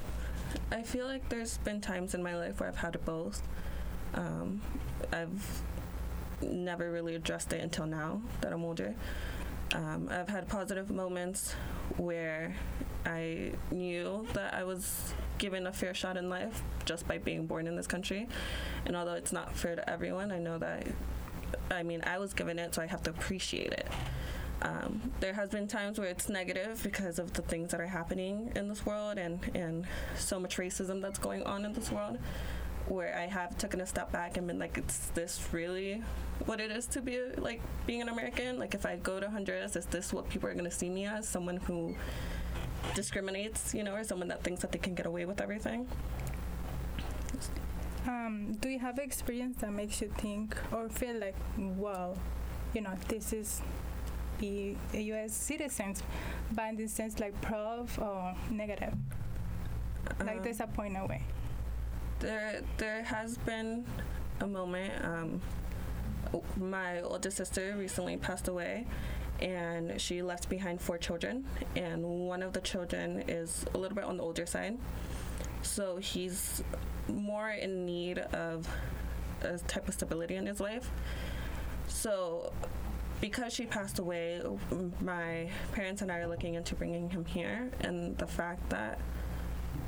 I 0.72 0.84
feel 0.84 1.08
like 1.08 1.28
there's 1.30 1.58
been 1.60 1.82
times 1.82 2.14
in 2.14 2.24
my 2.24 2.36
life 2.36 2.60
where 2.60 2.70
I've 2.70 2.78
had 2.78 3.04
both. 3.06 3.42
Um, 4.14 4.62
I've 5.12 5.64
never 6.42 6.92
really 6.92 7.16
addressed 7.16 7.52
it 7.54 7.62
until 7.62 7.86
now 7.86 8.22
that 8.42 8.54
I'm 8.54 8.64
older. 8.64 8.94
Um, 9.74 10.08
I've 10.12 10.30
had 10.30 10.48
positive 10.48 10.92
moments 10.92 11.54
where 11.98 12.56
I 13.06 13.52
knew 13.72 14.28
that 14.34 14.54
I 14.54 14.64
was 14.64 15.14
given 15.38 15.68
a 15.68 15.74
fair 15.74 15.94
shot 15.94 16.16
in 16.16 16.30
life 16.30 16.62
just 16.86 17.08
by 17.08 17.18
being 17.18 17.48
born 17.48 17.68
in 17.68 17.76
this 17.76 17.88
country. 17.88 18.28
And 18.86 18.96
although 18.96 19.14
it's 19.14 19.34
not 19.34 19.56
fair 19.56 19.76
to 19.76 19.90
everyone, 19.90 20.32
I 20.32 20.40
know 20.40 20.58
that, 20.60 20.88
I 21.72 21.84
mean, 21.84 22.02
I 22.06 22.20
was 22.20 22.34
given 22.34 22.60
it, 22.60 22.76
so 22.76 22.82
I 22.82 22.86
have 22.86 23.04
to 23.04 23.10
appreciate 23.10 23.74
it. 23.74 23.88
Um, 24.62 25.12
there 25.20 25.34
has 25.34 25.50
been 25.50 25.68
times 25.68 26.00
where 26.00 26.08
it's 26.08 26.30
negative 26.30 26.82
because 26.84 27.20
of 27.20 27.34
the 27.34 27.42
things 27.42 27.72
that 27.72 27.82
are 27.82 27.88
happening 27.88 28.52
in 28.56 28.70
this 28.70 28.86
world 28.86 29.18
and, 29.18 29.40
and 29.54 29.86
so 30.18 30.40
much 30.40 30.58
racism 30.58 31.02
that's 31.02 31.20
going 31.20 31.44
on 31.44 31.66
in 31.66 31.74
this 31.74 31.92
world. 31.92 32.18
Where 32.88 33.16
I 33.18 33.28
have 33.28 33.58
taken 33.58 33.82
a 33.82 33.86
step 33.86 34.12
back 34.12 34.38
and 34.38 34.48
been 34.48 34.60
like, 34.60 34.78
is 34.78 35.12
this 35.14 35.40
really 35.52 36.04
what 36.46 36.60
it 36.60 36.72
is 36.72 36.86
to 36.88 37.02
be 37.02 37.20
like 37.38 37.62
being 37.88 38.02
an 38.02 38.10
American? 38.10 38.60
Like, 38.60 38.74
if 38.76 38.86
I 38.86 38.98
go 38.98 39.20
to 39.20 39.30
Honduras, 39.30 39.76
is 39.76 39.86
this 39.86 40.12
what 40.14 40.30
people 40.30 40.50
are 40.50 40.54
going 40.54 40.66
to 40.66 40.72
see 40.72 40.90
me 40.90 41.06
as? 41.06 41.28
Someone 41.28 41.58
who 41.58 41.96
discriminates, 42.96 43.74
you 43.74 43.84
know, 43.84 43.94
or 43.96 44.04
someone 44.04 44.28
that 44.28 44.44
thinks 44.44 44.62
that 44.62 44.72
they 44.72 44.80
can 44.80 44.96
get 44.96 45.06
away 45.06 45.26
with 45.26 45.40
everything? 45.42 45.88
Um, 48.06 48.54
do 48.60 48.68
you 48.68 48.80
have 48.80 49.00
experience 49.00 49.58
that 49.62 49.72
makes 49.72 50.02
you 50.02 50.10
think 50.18 50.58
or 50.74 50.90
feel 50.90 51.18
like, 51.20 51.36
wow, 51.58 52.16
you 52.74 52.82
know, 52.82 52.94
this 53.08 53.32
is 53.32 53.62
a, 54.42 54.76
a 54.94 55.00
U.S. 55.00 55.34
citizens, 55.34 56.04
but 56.52 56.68
in 56.70 56.76
this 56.76 56.92
sense, 56.92 57.20
like 57.20 57.40
prof 57.42 57.98
or 58.00 58.36
negative, 58.52 58.94
like 60.20 60.38
Um, 60.38 60.44
disappointed 60.44 61.08
way? 61.08 61.24
There 62.24 62.62
there 62.78 63.04
has 63.04 63.38
been 63.40 63.86
a 64.40 64.48
moment 64.48 64.94
um, 65.04 65.42
my 66.58 67.02
older 67.02 67.30
sister 67.30 67.76
recently 67.78 68.18
passed 68.18 68.48
away 68.48 68.88
and 69.42 70.00
she 70.00 70.22
left 70.22 70.50
behind 70.50 70.80
four 70.80 70.98
children 70.98 71.46
and 71.76 72.04
one 72.04 72.42
of 72.42 72.54
the 72.54 72.62
children 72.62 73.24
is 73.28 73.66
a 73.74 73.78
little 73.78 73.96
bit 73.96 74.06
on 74.06 74.18
the 74.18 74.24
older 74.24 74.46
side. 74.46 74.78
So 75.64 75.98
he's 75.98 76.64
more 77.08 77.50
in 77.50 77.86
need 77.86 78.20
of 78.20 78.68
a 79.42 79.58
type 79.58 79.88
of 79.88 79.94
stability 79.94 80.36
in 80.36 80.46
his 80.46 80.60
life. 80.60 80.90
So 81.88 82.54
because 83.20 83.54
she 83.54 83.66
passed 83.66 84.00
away 84.00 84.42
my 85.00 85.50
parents 85.72 86.02
and 86.02 86.12
i 86.12 86.18
are 86.18 86.28
looking 86.28 86.56
into 86.56 86.76
bringing 86.76 87.10
him 87.10 87.24
here 87.24 87.72
and 87.80 88.18
the 88.18 88.28
fact 88.28 88.70
that 88.70 89.00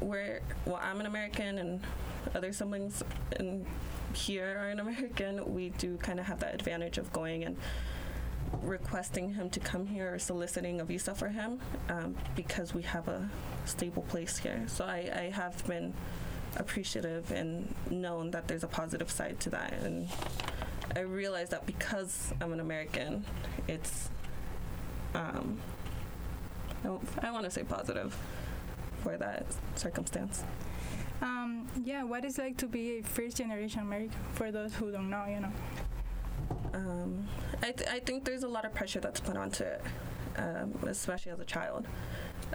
we're 0.02 0.42
well 0.66 0.80
i'm 0.82 1.00
an 1.00 1.06
american 1.06 1.58
and 1.58 1.80
other 2.34 2.52
siblings 2.52 3.04
in 3.40 3.66
here 4.14 4.58
are 4.60 4.70
an 4.70 4.80
american 4.80 5.54
we 5.54 5.70
do 5.70 5.98
kind 5.98 6.20
of 6.20 6.26
have 6.26 6.40
that 6.40 6.54
advantage 6.54 6.98
of 6.98 7.12
going 7.14 7.44
and 7.44 7.58
requesting 8.62 9.34
him 9.34 9.50
to 9.50 9.60
come 9.60 9.86
here 9.86 10.14
or 10.14 10.20
soliciting 10.20 10.80
a 10.82 10.86
visa 10.86 11.14
for 11.14 11.28
him 11.28 11.60
um, 11.90 12.16
because 12.36 12.74
we 12.74 12.82
have 12.84 13.08
a 13.08 13.30
stable 13.66 14.04
place 14.04 14.38
here. 14.38 14.64
So 14.68 14.86
I, 14.86 15.10
I 15.14 15.30
have 15.34 15.66
been 15.68 15.94
appreciative 16.58 17.32
and 17.32 17.74
known 17.90 18.32
that 18.32 18.48
there's 18.48 18.64
a 18.64 18.68
positive 18.68 19.12
side 19.12 19.40
to 19.42 19.50
that 19.50 19.74
and 19.84 20.08
i 20.96 21.00
realize 21.00 21.50
that 21.50 21.66
because 21.66 22.34
i'm 22.40 22.54
an 22.54 22.60
american 22.60 23.26
it's 23.68 24.10
um, 25.14 25.58
I, 26.84 27.28
I 27.28 27.32
want 27.32 27.46
to 27.46 27.52
say 27.52 27.64
positive 27.64 28.18
for 29.06 29.16
that 29.26 29.46
circumstance 29.76 30.36
Um, 31.22 31.52
yeah, 31.92 32.04
what 32.12 32.22
is 32.28 32.34
it 32.38 32.42
like 32.46 32.58
to 32.64 32.68
be 32.68 32.86
a 32.98 33.02
first 33.18 33.38
generation 33.38 33.80
American 33.90 34.20
for 34.38 34.48
those 34.58 34.72
who 34.78 34.86
don't 34.96 35.10
know, 35.16 35.26
you 35.34 35.40
know? 35.46 35.54
Um, 36.74 37.10
I, 37.68 37.72
th- 37.72 37.90
I 37.98 38.00
think 38.06 38.26
there's 38.28 38.44
a 38.44 38.52
lot 38.58 38.66
of 38.68 38.72
pressure 38.80 39.00
that's 39.06 39.22
put 39.28 39.38
onto 39.44 39.64
it, 39.64 39.82
um, 40.38 40.70
especially 40.94 41.32
as 41.32 41.40
a 41.40 41.46
child. 41.46 41.88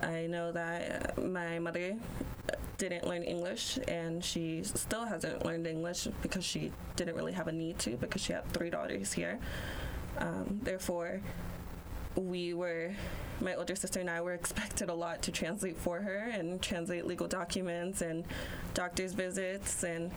I 0.02 0.26
know 0.35 0.52
that 0.52 0.80
uh, 1.19 1.21
my 1.38 1.59
mother 1.59 1.97
didn't 2.76 3.04
learn 3.11 3.23
English, 3.23 3.78
and 3.88 4.23
she 4.30 4.62
still 4.62 5.04
hasn't 5.07 5.38
learned 5.49 5.66
English 5.66 6.00
because 6.23 6.45
she 6.52 6.62
didn't 6.97 7.16
really 7.16 7.33
have 7.40 7.49
a 7.49 7.52
need 7.52 7.76
to 7.85 7.90
because 7.97 8.23
she 8.23 8.33
had 8.37 8.45
three 8.52 8.71
daughters 8.76 9.09
here. 9.21 9.38
Um, 10.19 10.61
therefore, 10.62 11.21
we 12.17 12.55
were, 12.55 12.90
my 13.40 13.55
older 13.55 13.75
sister 13.75 14.00
and 14.00 14.11
I 14.11 14.21
were 14.21 14.35
expected 14.35 14.88
a 14.88 14.95
lot 14.95 15.23
to 15.23 15.33
translate 15.33 15.76
for 15.76 16.00
her 16.00 16.31
and 16.33 16.61
translate 16.61 17.07
legal 17.07 17.26
documents 17.26 18.02
and 18.02 18.25
doctor's 18.75 19.12
visits 19.12 19.83
and 19.83 20.11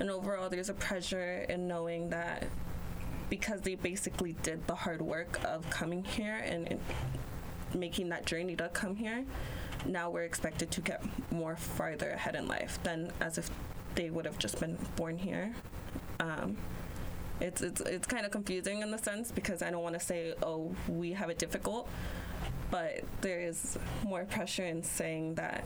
and 0.00 0.10
overall 0.10 0.48
there's 0.48 0.68
a 0.68 0.74
pressure 0.74 1.44
in 1.48 1.68
knowing 1.68 2.08
that 2.10 2.46
because 3.32 3.62
they 3.62 3.74
basically 3.76 4.34
did 4.42 4.66
the 4.66 4.74
hard 4.74 5.00
work 5.00 5.40
of 5.44 5.68
coming 5.70 6.04
here 6.04 6.42
and, 6.44 6.68
and 6.70 6.80
making 7.74 8.10
that 8.10 8.26
journey 8.26 8.54
to 8.56 8.68
come 8.70 8.94
here, 8.94 9.24
now 9.86 10.10
we're 10.10 10.24
expected 10.24 10.70
to 10.70 10.82
get 10.82 11.02
more 11.30 11.56
farther 11.56 12.10
ahead 12.10 12.34
in 12.34 12.46
life 12.46 12.78
than 12.82 13.10
as 13.20 13.38
if 13.38 13.50
they 13.94 14.10
would 14.10 14.26
have 14.26 14.38
just 14.38 14.60
been 14.60 14.76
born 14.96 15.16
here. 15.16 15.54
Um, 16.20 16.58
it's 17.40 17.62
it's 17.62 17.80
it's 17.80 18.06
kind 18.06 18.24
of 18.24 18.32
confusing 18.32 18.82
in 18.82 18.90
the 18.90 18.98
sense 18.98 19.32
because 19.32 19.62
I 19.62 19.70
don't 19.70 19.82
want 19.82 19.94
to 19.94 20.00
say 20.00 20.34
oh 20.42 20.74
we 20.88 21.12
have 21.12 21.30
it 21.30 21.38
difficult, 21.38 21.88
but 22.70 23.00
there 23.20 23.40
is 23.40 23.78
more 24.04 24.24
pressure 24.24 24.64
in 24.64 24.82
saying 24.82 25.34
that 25.36 25.64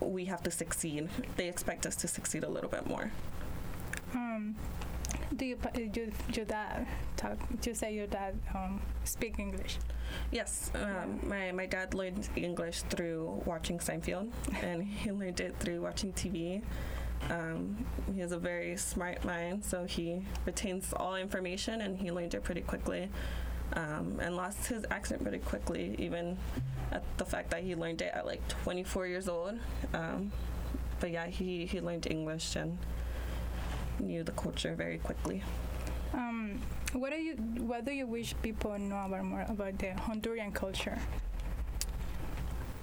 we 0.00 0.24
have 0.26 0.42
to 0.44 0.50
succeed. 0.50 1.08
They 1.36 1.48
expect 1.48 1.86
us 1.86 1.96
to 1.96 2.08
succeed 2.08 2.44
a 2.44 2.48
little 2.48 2.70
bit 2.70 2.86
more. 2.86 3.10
Um, 4.14 4.54
do 5.36 5.44
you, 5.44 5.58
your, 5.76 6.06
your 6.32 6.44
dad 6.44 6.86
talk, 7.16 7.38
Do 7.60 7.70
you 7.70 7.74
say 7.74 7.94
your 7.94 8.06
dad 8.06 8.38
um, 8.54 8.80
speak 9.04 9.38
English? 9.38 9.78
Yes, 10.30 10.70
um, 10.74 11.20
my, 11.22 11.52
my 11.52 11.66
dad 11.66 11.94
learned 11.94 12.28
English 12.36 12.82
through 12.82 13.42
watching 13.44 13.78
Seinfeld, 13.78 14.30
and 14.62 14.82
he 14.82 15.10
learned 15.20 15.40
it 15.40 15.54
through 15.58 15.82
watching 15.82 16.12
TV. 16.12 16.62
Um, 17.30 17.84
he 18.14 18.20
has 18.20 18.32
a 18.32 18.38
very 18.38 18.76
smart 18.76 19.24
mind, 19.24 19.64
so 19.64 19.84
he 19.84 20.22
retains 20.46 20.92
all 20.92 21.16
information, 21.16 21.80
and 21.80 21.98
he 21.98 22.10
learned 22.10 22.34
it 22.34 22.42
pretty 22.42 22.62
quickly, 22.62 23.08
um, 23.74 24.18
and 24.20 24.36
lost 24.36 24.66
his 24.66 24.84
accent 24.90 25.22
pretty 25.22 25.38
quickly, 25.38 25.94
even 25.98 26.38
at 26.92 27.02
the 27.18 27.24
fact 27.24 27.50
that 27.50 27.62
he 27.62 27.74
learned 27.74 28.00
it 28.00 28.12
at 28.14 28.26
like 28.26 28.46
24 28.48 29.06
years 29.06 29.28
old. 29.28 29.58
Um, 29.92 30.32
but 31.00 31.10
yeah, 31.10 31.26
he, 31.26 31.66
he 31.66 31.80
learned 31.80 32.06
English 32.10 32.56
and 32.56 32.78
knew 34.00 34.22
the 34.22 34.32
culture 34.32 34.74
very 34.74 34.98
quickly. 34.98 35.42
Um, 36.14 36.60
what 36.92 37.10
do 37.10 37.16
you 37.16 37.34
what 37.60 37.84
do 37.84 37.92
you 37.92 38.06
wish 38.06 38.34
people 38.42 38.78
know 38.78 39.04
about 39.04 39.24
more 39.24 39.44
about 39.48 39.78
the 39.78 39.88
Honduran 39.88 40.54
culture? 40.54 40.98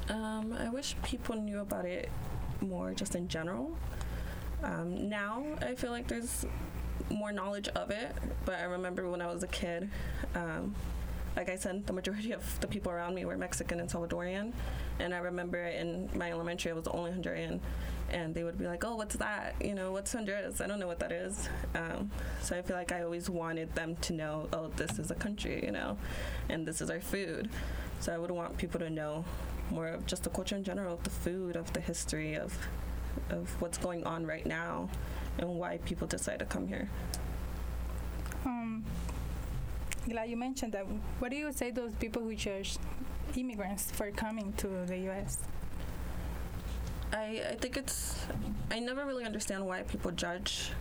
Um, 0.09 0.53
I 0.53 0.69
wish 0.69 0.95
people 1.03 1.35
knew 1.35 1.59
about 1.59 1.85
it 1.85 2.09
more 2.61 2.93
just 2.93 3.15
in 3.15 3.27
general. 3.27 3.75
Um, 4.63 5.09
now 5.09 5.43
I 5.61 5.75
feel 5.75 5.91
like 5.91 6.07
there's 6.07 6.45
more 7.09 7.31
knowledge 7.31 7.67
of 7.69 7.91
it, 7.91 8.15
but 8.45 8.55
I 8.55 8.63
remember 8.63 9.09
when 9.09 9.21
I 9.21 9.31
was 9.31 9.43
a 9.43 9.47
kid, 9.47 9.89
um, 10.33 10.73
like 11.35 11.49
I 11.49 11.55
said, 11.55 11.85
the 11.85 11.93
majority 11.93 12.31
of 12.31 12.59
the 12.61 12.67
people 12.67 12.91
around 12.91 13.13
me 13.13 13.25
were 13.25 13.37
Mexican 13.37 13.79
and 13.79 13.89
Salvadorian. 13.89 14.53
And 14.99 15.13
I 15.13 15.17
remember 15.17 15.57
in 15.57 16.09
my 16.15 16.31
elementary, 16.31 16.71
I 16.71 16.73
was 16.73 16.85
the 16.85 16.91
only 16.91 17.11
Honduran. 17.11 17.59
And 18.09 18.33
they 18.33 18.43
would 18.43 18.57
be 18.57 18.67
like, 18.67 18.85
oh, 18.85 18.95
what's 18.95 19.15
that? 19.17 19.55
You 19.59 19.73
know, 19.73 19.91
what's 19.91 20.13
Honduras? 20.13 20.61
I 20.61 20.67
don't 20.67 20.79
know 20.79 20.87
what 20.87 20.99
that 20.99 21.11
is. 21.11 21.49
Um, 21.73 22.09
so 22.41 22.57
I 22.57 22.61
feel 22.61 22.77
like 22.77 22.91
I 22.91 23.03
always 23.03 23.29
wanted 23.29 23.73
them 23.75 23.97
to 23.97 24.13
know, 24.13 24.47
oh, 24.53 24.67
this 24.77 24.97
is 24.99 25.11
a 25.11 25.15
country, 25.15 25.65
you 25.65 25.71
know, 25.71 25.97
and 26.47 26.65
this 26.65 26.79
is 26.81 26.89
our 26.89 27.01
food. 27.01 27.49
So 27.99 28.13
I 28.13 28.17
would 28.17 28.31
want 28.31 28.57
people 28.57 28.79
to 28.79 28.89
know 28.89 29.25
more 29.71 29.87
of 29.87 30.05
just 30.05 30.23
the 30.23 30.29
culture 30.29 30.55
in 30.55 30.63
general, 30.63 30.93
of 30.93 31.03
the 31.03 31.09
food, 31.09 31.55
of 31.55 31.73
the 31.73 31.81
history, 31.81 32.35
of 32.35 32.57
of 33.29 33.49
what's 33.61 33.77
going 33.77 34.03
on 34.05 34.25
right 34.25 34.45
now, 34.45 34.89
and 35.37 35.49
why 35.59 35.77
people 35.85 36.07
decide 36.07 36.39
to 36.39 36.45
come 36.45 36.67
here. 36.67 36.89
Um, 38.45 38.83
glad 40.07 40.29
you 40.29 40.37
mentioned 40.37 40.73
that. 40.73 40.85
What 41.19 41.31
do 41.31 41.37
you 41.37 41.51
say 41.51 41.71
to 41.71 41.81
those 41.81 41.95
people 41.95 42.21
who 42.21 42.35
judge 42.35 42.77
immigrants 43.35 43.91
for 43.91 44.11
coming 44.11 44.53
to 44.57 44.67
the 44.85 44.97
U.S.? 45.09 45.39
I, 47.11 47.41
I 47.51 47.55
think 47.55 47.77
it's 47.77 48.25
I 48.71 48.79
never 48.79 49.05
really 49.05 49.23
understand 49.23 49.65
why 49.65 49.83
people 49.83 50.11
judge 50.11 50.71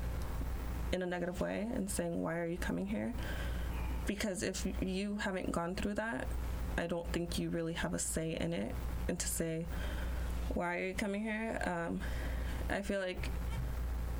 in 0.92 1.02
a 1.02 1.06
negative 1.06 1.40
way 1.40 1.68
and 1.74 1.90
saying 1.90 2.22
why 2.22 2.38
are 2.38 2.46
you 2.46 2.56
coming 2.56 2.86
here 2.86 3.12
because 4.06 4.42
if 4.42 4.66
you 4.80 5.16
haven't 5.16 5.52
gone 5.52 5.74
through 5.74 5.94
that 5.94 6.26
I 6.76 6.86
don't 6.86 7.10
think 7.12 7.38
you 7.38 7.50
really 7.50 7.72
have 7.74 7.94
a 7.94 7.98
say 7.98 8.36
in 8.40 8.52
it 8.52 8.74
and 9.08 9.18
to 9.18 9.28
say 9.28 9.66
why 10.54 10.76
are 10.76 10.86
you 10.86 10.94
coming 10.94 11.22
here 11.22 11.60
um, 11.66 12.00
I 12.70 12.80
feel 12.80 13.00
like 13.00 13.30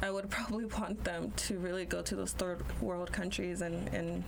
I 0.03 0.11
would 0.11 0.29
probably 0.31 0.67
want 0.67 1.03
them 1.05 1.33
to 1.37 1.59
really 1.59 1.85
go 1.85 2.03
to 2.03 2.15
those 2.17 2.33
third 2.33 2.63
world 2.81 3.13
countries 3.13 3.63
and, 3.63 3.89
and 3.95 4.25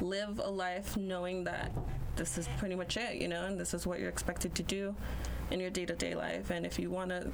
live 0.00 0.40
a 0.42 0.50
life 0.50 0.96
knowing 0.96 1.44
that 1.44 1.72
this 2.16 2.38
is 2.38 2.48
pretty 2.58 2.74
much 2.74 2.96
it, 2.96 3.16
you 3.16 3.28
know, 3.28 3.44
and 3.44 3.58
this 3.58 3.74
is 3.74 3.86
what 3.86 4.00
you're 4.00 4.08
expected 4.08 4.54
to 4.54 4.62
do 4.62 4.94
in 5.50 5.60
your 5.60 5.70
day 5.70 5.84
to 5.86 5.94
day 5.94 6.14
life. 6.14 6.50
And 6.50 6.66
if 6.66 6.78
you 6.78 6.90
want 6.90 7.10
to 7.10 7.30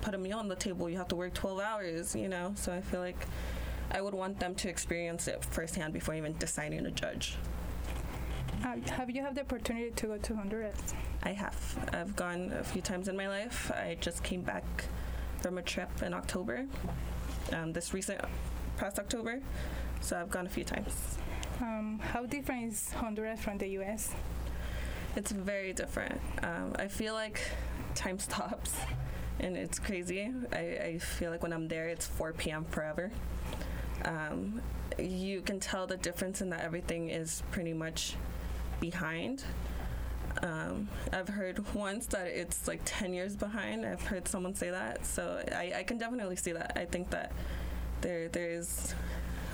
put 0.00 0.14
a 0.14 0.18
meal 0.18 0.38
on 0.38 0.48
the 0.48 0.56
table, 0.56 0.88
you 0.88 0.96
have 0.98 1.08
to 1.08 1.16
work 1.16 1.34
12 1.34 1.60
hours, 1.60 2.14
you 2.14 2.28
know. 2.28 2.52
So 2.56 2.72
I 2.72 2.80
feel 2.80 3.00
like 3.00 3.26
I 3.90 4.00
would 4.00 4.14
want 4.14 4.38
them 4.40 4.54
to 4.56 4.68
experience 4.68 5.28
it 5.28 5.44
firsthand 5.44 5.92
before 5.92 6.14
even 6.14 6.34
deciding 6.38 6.84
to 6.84 6.90
judge. 6.90 7.36
Have 8.62 9.10
you 9.10 9.22
had 9.22 9.34
the 9.34 9.40
opportunity 9.40 9.90
to 9.90 10.06
go 10.06 10.16
to 10.18 10.36
Honduras? 10.36 10.94
I 11.24 11.30
have. 11.32 11.90
I've 11.92 12.14
gone 12.14 12.52
a 12.58 12.62
few 12.62 12.80
times 12.80 13.08
in 13.08 13.16
my 13.16 13.28
life. 13.28 13.70
I 13.72 13.96
just 14.00 14.22
came 14.22 14.42
back 14.42 14.64
from 15.40 15.58
a 15.58 15.62
trip 15.62 15.90
in 16.02 16.14
October, 16.14 16.66
um, 17.52 17.72
this 17.72 17.92
recent 17.92 18.20
past 18.76 18.98
October. 18.98 19.40
So 20.00 20.18
I've 20.18 20.30
gone 20.30 20.46
a 20.46 20.48
few 20.48 20.64
times. 20.64 21.18
Um, 21.60 22.00
how 22.02 22.24
different 22.24 22.72
is 22.72 22.92
Honduras 22.92 23.40
from 23.40 23.58
the 23.58 23.68
U.S.? 23.68 24.14
It's 25.16 25.32
very 25.32 25.72
different. 25.72 26.20
Um, 26.42 26.74
I 26.78 26.86
feel 26.88 27.14
like 27.14 27.40
time 27.94 28.18
stops 28.28 28.76
and 29.40 29.56
it's 29.56 29.78
crazy. 29.78 30.32
I, 30.52 30.58
I 30.58 30.98
feel 30.98 31.30
like 31.30 31.42
when 31.42 31.52
I'm 31.52 31.68
there, 31.68 31.88
it's 31.88 32.06
4 32.06 32.32
p.m. 32.32 32.64
forever. 32.64 33.10
Um, 34.04 34.60
you 34.98 35.40
can 35.42 35.58
tell 35.58 35.86
the 35.86 35.96
difference 35.96 36.40
in 36.40 36.50
that 36.50 36.60
everything 36.60 37.10
is 37.10 37.42
pretty 37.50 37.72
much 37.72 38.14
behind. 38.82 39.44
Um, 40.42 40.88
I've 41.12 41.28
heard 41.28 41.64
once 41.72 42.06
that 42.06 42.26
it's 42.26 42.66
like 42.66 42.80
10 42.84 43.14
years 43.14 43.36
behind. 43.36 43.86
I've 43.86 44.02
heard 44.02 44.26
someone 44.26 44.54
say 44.54 44.70
that. 44.70 45.06
So 45.06 45.42
I, 45.52 45.72
I 45.76 45.82
can 45.84 45.98
definitely 45.98 46.36
see 46.36 46.52
that. 46.52 46.72
I 46.76 46.84
think 46.84 47.08
that 47.10 47.32
there 48.00 48.28
there 48.28 48.50
is, 48.50 48.94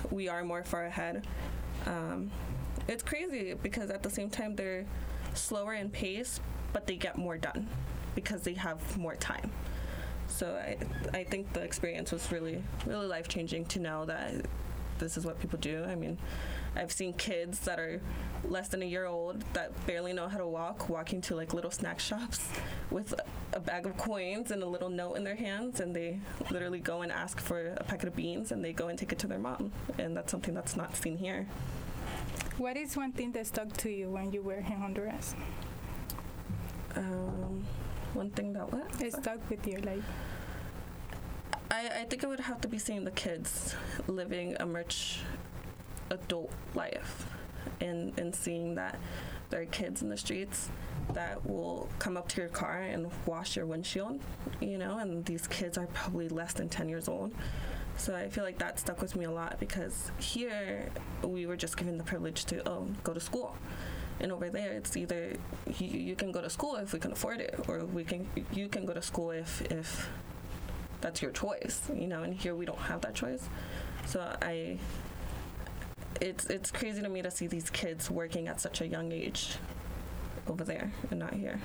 we 0.09 0.27
are 0.27 0.43
more 0.43 0.63
far 0.63 0.85
ahead. 0.85 1.27
Um, 1.85 2.31
it's 2.87 3.03
crazy 3.03 3.53
because 3.53 3.91
at 3.91 4.01
the 4.01 4.09
same 4.09 4.31
time 4.31 4.55
they're 4.55 4.85
slower 5.35 5.75
in 5.75 5.91
pace, 5.91 6.39
but 6.73 6.87
they 6.87 6.95
get 6.95 7.15
more 7.15 7.37
done 7.37 7.67
because 8.15 8.41
they 8.41 8.55
have 8.55 8.97
more 8.97 9.15
time. 9.15 9.51
So 10.27 10.55
I, 10.55 10.77
I 11.15 11.23
think 11.23 11.53
the 11.53 11.61
experience 11.61 12.11
was 12.11 12.31
really, 12.31 12.63
really 12.87 13.05
life 13.05 13.27
changing 13.27 13.65
to 13.65 13.79
know 13.79 14.05
that 14.05 14.33
this 14.97 15.17
is 15.17 15.25
what 15.25 15.39
people 15.39 15.59
do. 15.59 15.83
I 15.83 15.93
mean, 15.93 16.17
I've 16.79 16.93
seen 16.93 17.11
kids 17.13 17.59
that 17.61 17.77
are 17.77 17.99
less 18.47 18.69
than 18.69 18.81
a 18.81 18.85
year 18.85 19.05
old 19.05 19.43
that 19.51 19.69
barely 19.85 20.13
know 20.13 20.29
how 20.29 20.37
to 20.37 20.47
walk, 20.47 20.87
walking 20.87 21.19
to 21.21 21.35
like 21.35 21.53
little 21.53 21.71
snack 21.71 21.99
shops 21.99 22.47
with 22.89 23.13
a 23.51 23.59
bag 23.59 23.85
of 23.85 23.97
coins 23.97 24.51
and 24.51 24.63
a 24.63 24.65
little 24.65 24.89
note 24.89 25.15
in 25.15 25.25
their 25.25 25.35
hands, 25.35 25.81
and 25.81 25.93
they 25.93 26.19
literally 26.49 26.79
go 26.79 27.01
and 27.01 27.11
ask 27.11 27.41
for 27.41 27.73
a 27.75 27.83
packet 27.83 28.07
of 28.07 28.15
beans, 28.15 28.53
and 28.53 28.63
they 28.63 28.71
go 28.71 28.87
and 28.87 28.97
take 28.97 29.11
it 29.11 29.19
to 29.19 29.27
their 29.27 29.39
mom, 29.39 29.73
and 29.97 30.15
that's 30.15 30.31
something 30.31 30.53
that's 30.53 30.77
not 30.77 30.95
seen 30.95 31.17
here. 31.17 31.45
What 32.57 32.77
is 32.77 32.95
one 32.95 33.11
thing 33.11 33.33
that 33.33 33.47
stuck 33.47 33.75
to 33.77 33.89
you 33.89 34.09
when 34.09 34.31
you 34.31 34.41
were 34.41 34.55
in 34.55 34.63
Honduras? 34.63 35.35
Um, 36.95 37.65
one 38.13 38.29
thing 38.29 38.53
that 38.53 38.71
what? 38.71 39.01
It 39.01 39.13
stuck 39.13 39.49
with 39.49 39.67
you, 39.67 39.79
like. 39.79 40.01
I, 41.71 42.01
I 42.01 42.03
think 42.05 42.23
it 42.23 42.27
would 42.27 42.39
have 42.39 42.61
to 42.61 42.67
be 42.67 42.79
seeing 42.79 43.03
the 43.03 43.11
kids 43.11 43.75
living 44.07 44.55
a 44.59 44.65
much 44.65 45.19
adult 46.11 46.51
life 46.75 47.25
and, 47.81 48.17
and 48.17 48.35
seeing 48.35 48.75
that 48.75 48.97
there 49.49 49.61
are 49.61 49.65
kids 49.65 50.01
in 50.01 50.09
the 50.09 50.17
streets 50.17 50.69
that 51.13 51.43
will 51.45 51.89
come 51.97 52.17
up 52.17 52.27
to 52.29 52.41
your 52.41 52.49
car 52.49 52.81
and 52.81 53.09
wash 53.25 53.55
your 53.55 53.65
windshield, 53.65 54.19
you 54.59 54.77
know, 54.77 54.99
and 54.99 55.25
these 55.25 55.47
kids 55.47 55.77
are 55.77 55.87
probably 55.87 56.29
less 56.29 56.53
than 56.53 56.69
10 56.69 56.87
years 56.87 57.07
old. 57.07 57.31
So 57.97 58.15
I 58.15 58.29
feel 58.29 58.43
like 58.43 58.59
that 58.59 58.79
stuck 58.79 59.01
with 59.01 59.15
me 59.15 59.25
a 59.25 59.31
lot 59.31 59.59
because 59.59 60.11
here 60.19 60.89
we 61.23 61.45
were 61.45 61.57
just 61.57 61.75
given 61.75 61.97
the 61.97 62.03
privilege 62.03 62.45
to 62.45 62.67
oh 62.69 62.87
go 63.03 63.13
to 63.13 63.19
school, 63.19 63.57
and 64.21 64.31
over 64.31 64.49
there 64.49 64.71
it's 64.71 64.95
either 64.95 65.33
you, 65.79 65.87
you 65.87 66.15
can 66.15 66.31
go 66.31 66.41
to 66.41 66.49
school 66.49 66.77
if 66.77 66.93
we 66.93 66.99
can 66.99 67.11
afford 67.11 67.41
it, 67.41 67.59
or 67.67 67.83
we 67.83 68.05
can 68.05 68.25
you 68.53 68.69
can 68.69 68.85
go 68.85 68.93
to 68.93 69.01
school 69.01 69.31
if 69.31 69.61
if 69.69 70.09
that's 71.01 71.21
your 71.21 71.31
choice, 71.31 71.81
you 71.93 72.07
know. 72.07 72.23
And 72.23 72.33
here 72.33 72.55
we 72.55 72.65
don't 72.65 72.79
have 72.79 73.01
that 73.01 73.15
choice. 73.15 73.49
So 74.05 74.21
I, 74.41 74.77
it's 76.21 76.45
it's 76.47 76.71
crazy 76.71 77.01
to 77.01 77.09
me 77.09 77.21
to 77.21 77.31
see 77.31 77.47
these 77.47 77.69
kids 77.69 78.09
working 78.09 78.47
at 78.47 78.59
such 78.59 78.81
a 78.81 78.87
young 78.87 79.11
age 79.11 79.57
over 80.47 80.63
there 80.63 80.91
and 81.09 81.19
not 81.19 81.33
here. 81.33 81.59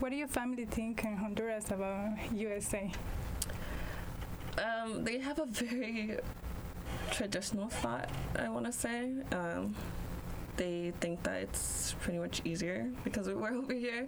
What 0.00 0.10
do 0.10 0.16
your 0.16 0.28
family 0.28 0.64
think 0.64 1.04
in 1.04 1.16
Honduras 1.16 1.70
about 1.70 2.10
USA? 2.34 2.90
Um, 4.58 5.04
they 5.04 5.18
have 5.18 5.38
a 5.38 5.46
very 5.46 6.18
traditional 7.10 7.68
thought, 7.68 8.10
I 8.36 8.48
want 8.48 8.66
to 8.66 8.72
say. 8.72 9.12
Um, 9.32 9.74
they 10.56 10.92
think 11.00 11.22
that 11.22 11.42
it's 11.42 11.94
pretty 12.00 12.18
much 12.18 12.42
easier 12.44 12.90
because 13.04 13.28
we're 13.28 13.54
over 13.54 13.72
here, 13.72 14.06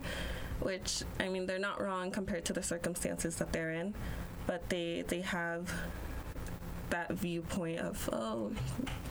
which, 0.60 1.02
I 1.20 1.28
mean, 1.28 1.46
they're 1.46 1.58
not 1.58 1.80
wrong 1.80 2.10
compared 2.10 2.44
to 2.46 2.52
the 2.52 2.62
circumstances 2.62 3.36
that 3.36 3.52
they're 3.52 3.72
in 3.72 3.94
but 4.46 4.68
they 4.68 5.04
they 5.08 5.20
have 5.20 5.72
that 6.94 7.10
viewpoint 7.12 7.80
of 7.80 8.08
oh 8.12 8.52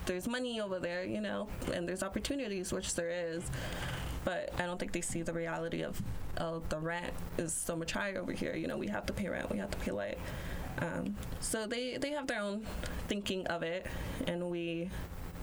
there's 0.06 0.26
money 0.26 0.58
over 0.58 0.78
there 0.78 1.04
you 1.04 1.20
know 1.20 1.46
and 1.74 1.86
there's 1.86 2.02
opportunities 2.02 2.72
which 2.72 2.94
there 2.94 3.10
is. 3.10 3.44
But 4.24 4.54
i 4.58 4.64
don't 4.64 4.78
think 4.80 4.92
they 4.92 5.02
see 5.02 5.20
the 5.20 5.34
reality 5.34 5.82
of 5.82 6.02
oh 6.40 6.62
the 6.70 6.78
rent 6.78 7.12
is 7.36 7.52
so 7.52 7.76
much 7.76 7.92
higher 7.92 8.18
over 8.18 8.32
here. 8.32 8.54
You 8.56 8.68
know 8.68 8.78
we 8.78 8.88
have 8.88 9.04
to 9.06 9.12
pay 9.12 9.28
rent 9.28 9.50
we 9.50 9.58
have 9.58 9.70
to 9.70 9.78
pay 9.78 9.90
light. 9.90 10.18
Um, 10.78 11.14
so 11.40 11.66
they 11.66 11.98
they 11.98 12.12
have 12.12 12.26
their 12.26 12.40
own 12.40 12.64
thinking 13.06 13.46
of 13.48 13.62
it 13.62 13.86
and 14.26 14.50
we 14.50 14.90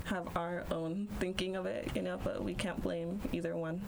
have 0.05 0.25
our 0.35 0.63
own 0.71 1.07
thinking 1.19 1.55
of 1.55 1.67
it 1.67 1.91
you 1.95 2.01
know 2.01 2.19
but 2.23 2.43
we 2.43 2.55
can't 2.55 2.81
blame 2.81 3.21
either 3.31 3.55
one. 3.55 3.81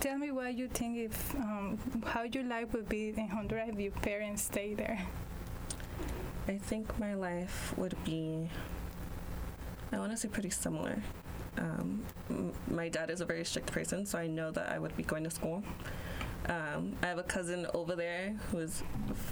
Tell 0.00 0.16
me 0.18 0.30
what 0.30 0.54
you 0.54 0.68
think 0.68 0.96
if 0.98 1.34
um, 1.36 1.78
how 2.06 2.22
your 2.22 2.44
life 2.44 2.72
would 2.72 2.88
be 2.88 3.08
in 3.08 3.28
Honduras 3.28 3.68
if 3.72 3.78
your 3.78 3.92
parents 3.92 4.42
stay 4.42 4.72
there. 4.74 4.98
I 6.46 6.58
think 6.58 6.98
my 6.98 7.14
life 7.14 7.72
would 7.76 7.96
be, 8.04 8.50
I 9.92 9.98
want 9.98 10.10
to 10.12 10.16
say, 10.16 10.28
pretty 10.28 10.50
similar. 10.50 11.02
Um, 11.56 12.04
my 12.68 12.88
dad 12.88 13.10
is 13.10 13.20
a 13.20 13.24
very 13.24 13.44
strict 13.44 13.72
person, 13.72 14.04
so 14.04 14.18
I 14.18 14.26
know 14.26 14.50
that 14.50 14.70
I 14.70 14.78
would 14.78 14.96
be 14.96 15.04
going 15.04 15.24
to 15.24 15.30
school. 15.30 15.62
Um, 16.46 16.96
I 17.02 17.06
have 17.06 17.16
a 17.16 17.22
cousin 17.22 17.66
over 17.72 17.96
there 17.96 18.36
who 18.50 18.58
is 18.58 18.82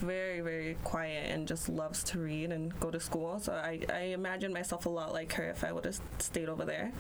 very, 0.01 0.41
very 0.41 0.79
quiet 0.85 1.31
and 1.31 1.47
just 1.47 1.69
loves 1.69 2.03
to 2.05 2.19
read 2.19 2.51
and 2.53 2.79
go 2.81 2.91
to 2.91 2.99
school. 2.99 3.39
So 3.39 3.53
I, 3.53 3.81
I 3.93 4.01
imagine 4.15 4.51
myself 4.53 4.87
a 4.87 4.89
lot 4.89 5.13
like 5.13 5.35
her 5.35 5.45
if 5.51 5.63
I 5.65 5.73
would 5.73 5.85
have 5.85 6.01
stayed 6.19 6.49
over 6.49 6.65
there. 6.65 6.93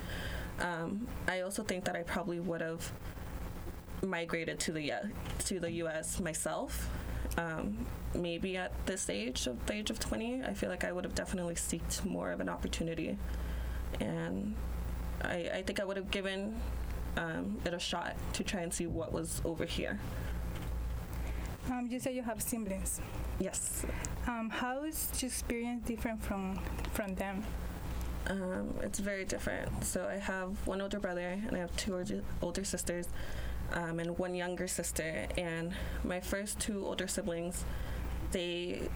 Um, 0.60 1.08
I 1.26 1.40
also 1.40 1.62
think 1.62 1.84
that 1.86 1.96
I 1.96 2.02
probably 2.02 2.40
would 2.40 2.60
have 2.60 2.92
migrated 4.02 4.60
to 4.60 4.72
the 4.72 4.92
uh, 4.92 5.00
to 5.46 5.60
the 5.60 5.70
U.S. 5.72 6.20
myself. 6.20 6.90
Um, 7.38 7.86
maybe 8.14 8.56
at 8.56 8.72
this 8.86 9.08
age 9.08 9.46
of 9.46 9.64
the 9.66 9.74
age 9.74 9.90
of 9.90 9.98
20, 9.98 10.42
I 10.42 10.52
feel 10.52 10.68
like 10.68 10.84
I 10.84 10.92
would 10.92 11.04
have 11.04 11.14
definitely 11.14 11.54
seeked 11.54 12.04
more 12.04 12.30
of 12.30 12.40
an 12.40 12.48
opportunity, 12.48 13.16
and 14.00 14.54
I, 15.22 15.50
I 15.54 15.62
think 15.62 15.80
I 15.80 15.84
would 15.84 15.96
have 15.96 16.10
given 16.10 16.54
um, 17.16 17.58
it 17.64 17.72
a 17.72 17.78
shot 17.78 18.16
to 18.34 18.44
try 18.44 18.60
and 18.60 18.72
see 18.72 18.86
what 18.86 19.12
was 19.12 19.40
over 19.44 19.64
here. 19.64 19.98
Um, 21.70 21.86
you 21.90 22.00
say 22.00 22.14
you 22.14 22.22
have 22.22 22.42
siblings. 22.42 23.00
Yes. 23.38 23.86
Um, 24.26 24.50
how 24.50 24.82
is 24.84 25.08
your 25.20 25.28
experience 25.28 25.86
different 25.86 26.22
from 26.22 26.58
from 26.92 27.14
them? 27.14 27.44
Um, 28.26 28.74
it's 28.82 28.98
very 28.98 29.24
different. 29.24 29.84
So 29.84 30.06
I 30.06 30.16
have 30.16 30.66
one 30.66 30.80
older 30.80 31.00
brother 31.00 31.38
and 31.46 31.56
I 31.56 31.58
have 31.58 31.76
two 31.76 31.96
older, 31.96 32.22
older 32.40 32.64
sisters 32.64 33.08
um, 33.72 33.98
and 33.98 34.18
one 34.18 34.34
younger 34.34 34.66
sister. 34.68 35.26
And 35.36 35.72
my 36.04 36.20
first 36.20 36.58
two 36.58 36.84
older 36.86 37.06
siblings, 37.06 37.64
they 38.30 38.88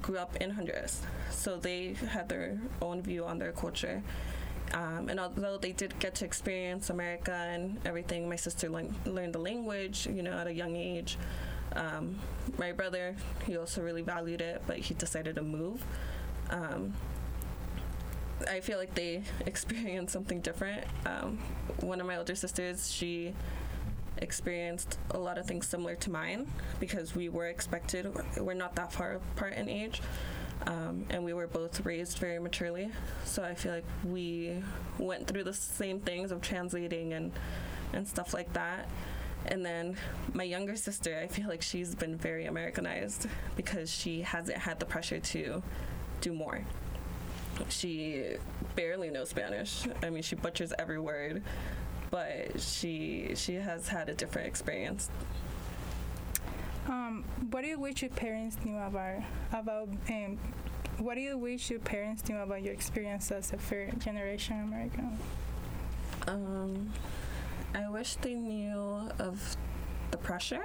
grew 0.00 0.18
up 0.18 0.36
in 0.36 0.50
Honduras, 0.50 1.02
so 1.30 1.56
they 1.56 1.94
had 2.10 2.28
their 2.28 2.58
own 2.82 3.02
view 3.02 3.24
on 3.24 3.38
their 3.38 3.52
culture. 3.52 4.02
Um, 4.72 5.08
and 5.08 5.20
although 5.20 5.58
they 5.58 5.72
did 5.72 5.98
get 5.98 6.14
to 6.16 6.24
experience 6.24 6.90
America 6.90 7.32
and 7.32 7.78
everything, 7.84 8.28
my 8.28 8.36
sister 8.36 8.68
learned, 8.68 8.94
learned 9.04 9.34
the 9.34 9.38
language, 9.38 10.06
you 10.06 10.22
know, 10.22 10.32
at 10.32 10.46
a 10.46 10.52
young 10.52 10.74
age. 10.74 11.18
Um, 11.76 12.18
my 12.58 12.72
brother, 12.72 13.14
he 13.46 13.56
also 13.56 13.82
really 13.82 14.02
valued 14.02 14.40
it, 14.40 14.62
but 14.66 14.78
he 14.78 14.94
decided 14.94 15.36
to 15.36 15.42
move. 15.42 15.84
Um, 16.50 16.94
I 18.48 18.60
feel 18.60 18.78
like 18.78 18.94
they 18.94 19.22
experienced 19.46 20.12
something 20.12 20.40
different. 20.40 20.84
Um, 21.06 21.38
one 21.80 22.00
of 22.00 22.06
my 22.06 22.16
older 22.16 22.34
sisters, 22.34 22.90
she 22.90 23.34
experienced 24.24 24.98
a 25.12 25.18
lot 25.18 25.38
of 25.38 25.46
things 25.46 25.68
similar 25.68 25.94
to 25.96 26.10
mine 26.10 26.50
because 26.80 27.14
we 27.14 27.28
were 27.28 27.46
expected, 27.46 28.12
we're 28.38 28.54
not 28.54 28.74
that 28.74 28.92
far 28.92 29.20
apart 29.36 29.52
in 29.54 29.68
age. 29.68 30.02
Um, 30.66 31.04
and 31.10 31.24
we 31.24 31.34
were 31.34 31.46
both 31.46 31.84
raised 31.84 32.18
very 32.18 32.38
maturely. 32.38 32.90
So 33.24 33.42
I 33.42 33.54
feel 33.54 33.72
like 33.72 33.84
we 34.04 34.62
went 34.98 35.26
through 35.26 35.44
the 35.44 35.52
same 35.52 36.00
things 36.00 36.32
of 36.32 36.40
translating 36.40 37.12
and, 37.12 37.32
and 37.92 38.08
stuff 38.08 38.32
like 38.32 38.52
that. 38.54 38.88
And 39.46 39.64
then 39.64 39.96
my 40.32 40.44
younger 40.44 40.74
sister, 40.74 41.20
I 41.22 41.26
feel 41.26 41.48
like 41.48 41.60
she's 41.60 41.94
been 41.94 42.16
very 42.16 42.46
Americanized 42.46 43.26
because 43.56 43.90
she 43.90 44.22
hasn't 44.22 44.56
had 44.56 44.80
the 44.80 44.86
pressure 44.86 45.20
to 45.20 45.62
do 46.22 46.32
more. 46.32 46.64
She 47.68 48.24
barely 48.74 49.10
knows 49.10 49.28
Spanish. 49.28 49.82
I 50.02 50.08
mean, 50.08 50.22
she 50.22 50.34
butchers 50.34 50.72
every 50.78 50.98
word 50.98 51.42
but 52.14 52.60
she 52.60 53.32
she 53.34 53.54
has 53.54 53.88
had 53.88 54.08
a 54.08 54.14
different 54.14 54.46
experience. 54.46 55.10
Um, 56.86 57.24
what 57.50 57.62
do 57.62 57.68
you 57.68 57.80
wish 57.80 58.02
your 58.02 58.10
parents 58.12 58.56
knew 58.64 58.78
about 58.78 59.22
about 59.52 59.88
um, 60.08 60.38
what 60.98 61.16
do 61.16 61.20
you 61.20 61.36
wish 61.36 61.70
your 61.70 61.80
parents 61.80 62.28
knew 62.28 62.36
about 62.36 62.62
your 62.62 62.72
experience 62.72 63.32
as 63.32 63.52
a 63.52 63.56
third 63.56 63.98
generation 64.00 64.60
American? 64.60 65.18
Um, 66.28 66.92
I 67.74 67.90
wish 67.90 68.14
they 68.14 68.34
knew 68.34 69.10
of 69.18 69.56
the 70.12 70.18
pressure. 70.18 70.62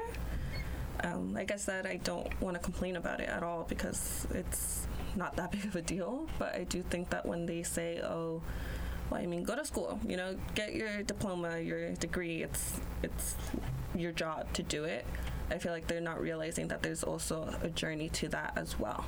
Um, 1.03 1.33
like 1.33 1.51
I 1.51 1.55
said, 1.55 1.87
I 1.87 1.95
don't 1.95 2.29
want 2.41 2.57
to 2.57 2.59
complain 2.61 2.95
about 2.95 3.21
it 3.21 3.29
at 3.29 3.41
all 3.41 3.65
because 3.67 4.27
it's 4.35 4.87
not 5.15 5.35
that 5.37 5.51
big 5.55 5.65
of 5.65 5.75
a 5.75 5.81
deal. 5.81 6.27
But 6.37 6.53
I 6.53 6.65
do 6.65 6.83
think 6.83 7.09
that 7.09 7.25
when 7.25 7.47
they 7.47 7.63
say, 7.63 8.01
"Oh," 8.03 8.43
well, 9.09 9.21
I 9.21 9.25
mean, 9.25 9.43
go 9.43 9.55
to 9.55 9.65
school. 9.65 9.99
You 10.07 10.17
know, 10.17 10.35
get 10.55 10.73
your 10.75 11.03
diploma, 11.03 11.59
your 11.59 11.93
degree. 11.93 12.43
It's 12.43 12.79
it's 13.03 13.35
your 13.95 14.11
job 14.11 14.51
to 14.53 14.63
do 14.63 14.83
it. 14.83 15.05
I 15.51 15.57
feel 15.57 15.71
like 15.71 15.87
they're 15.87 16.01
not 16.01 16.21
realizing 16.21 16.67
that 16.67 16.83
there's 16.83 17.03
also 17.03 17.53
a 17.63 17.69
journey 17.69 18.09
to 18.09 18.29
that 18.29 18.53
as 18.55 18.77
well, 18.79 19.05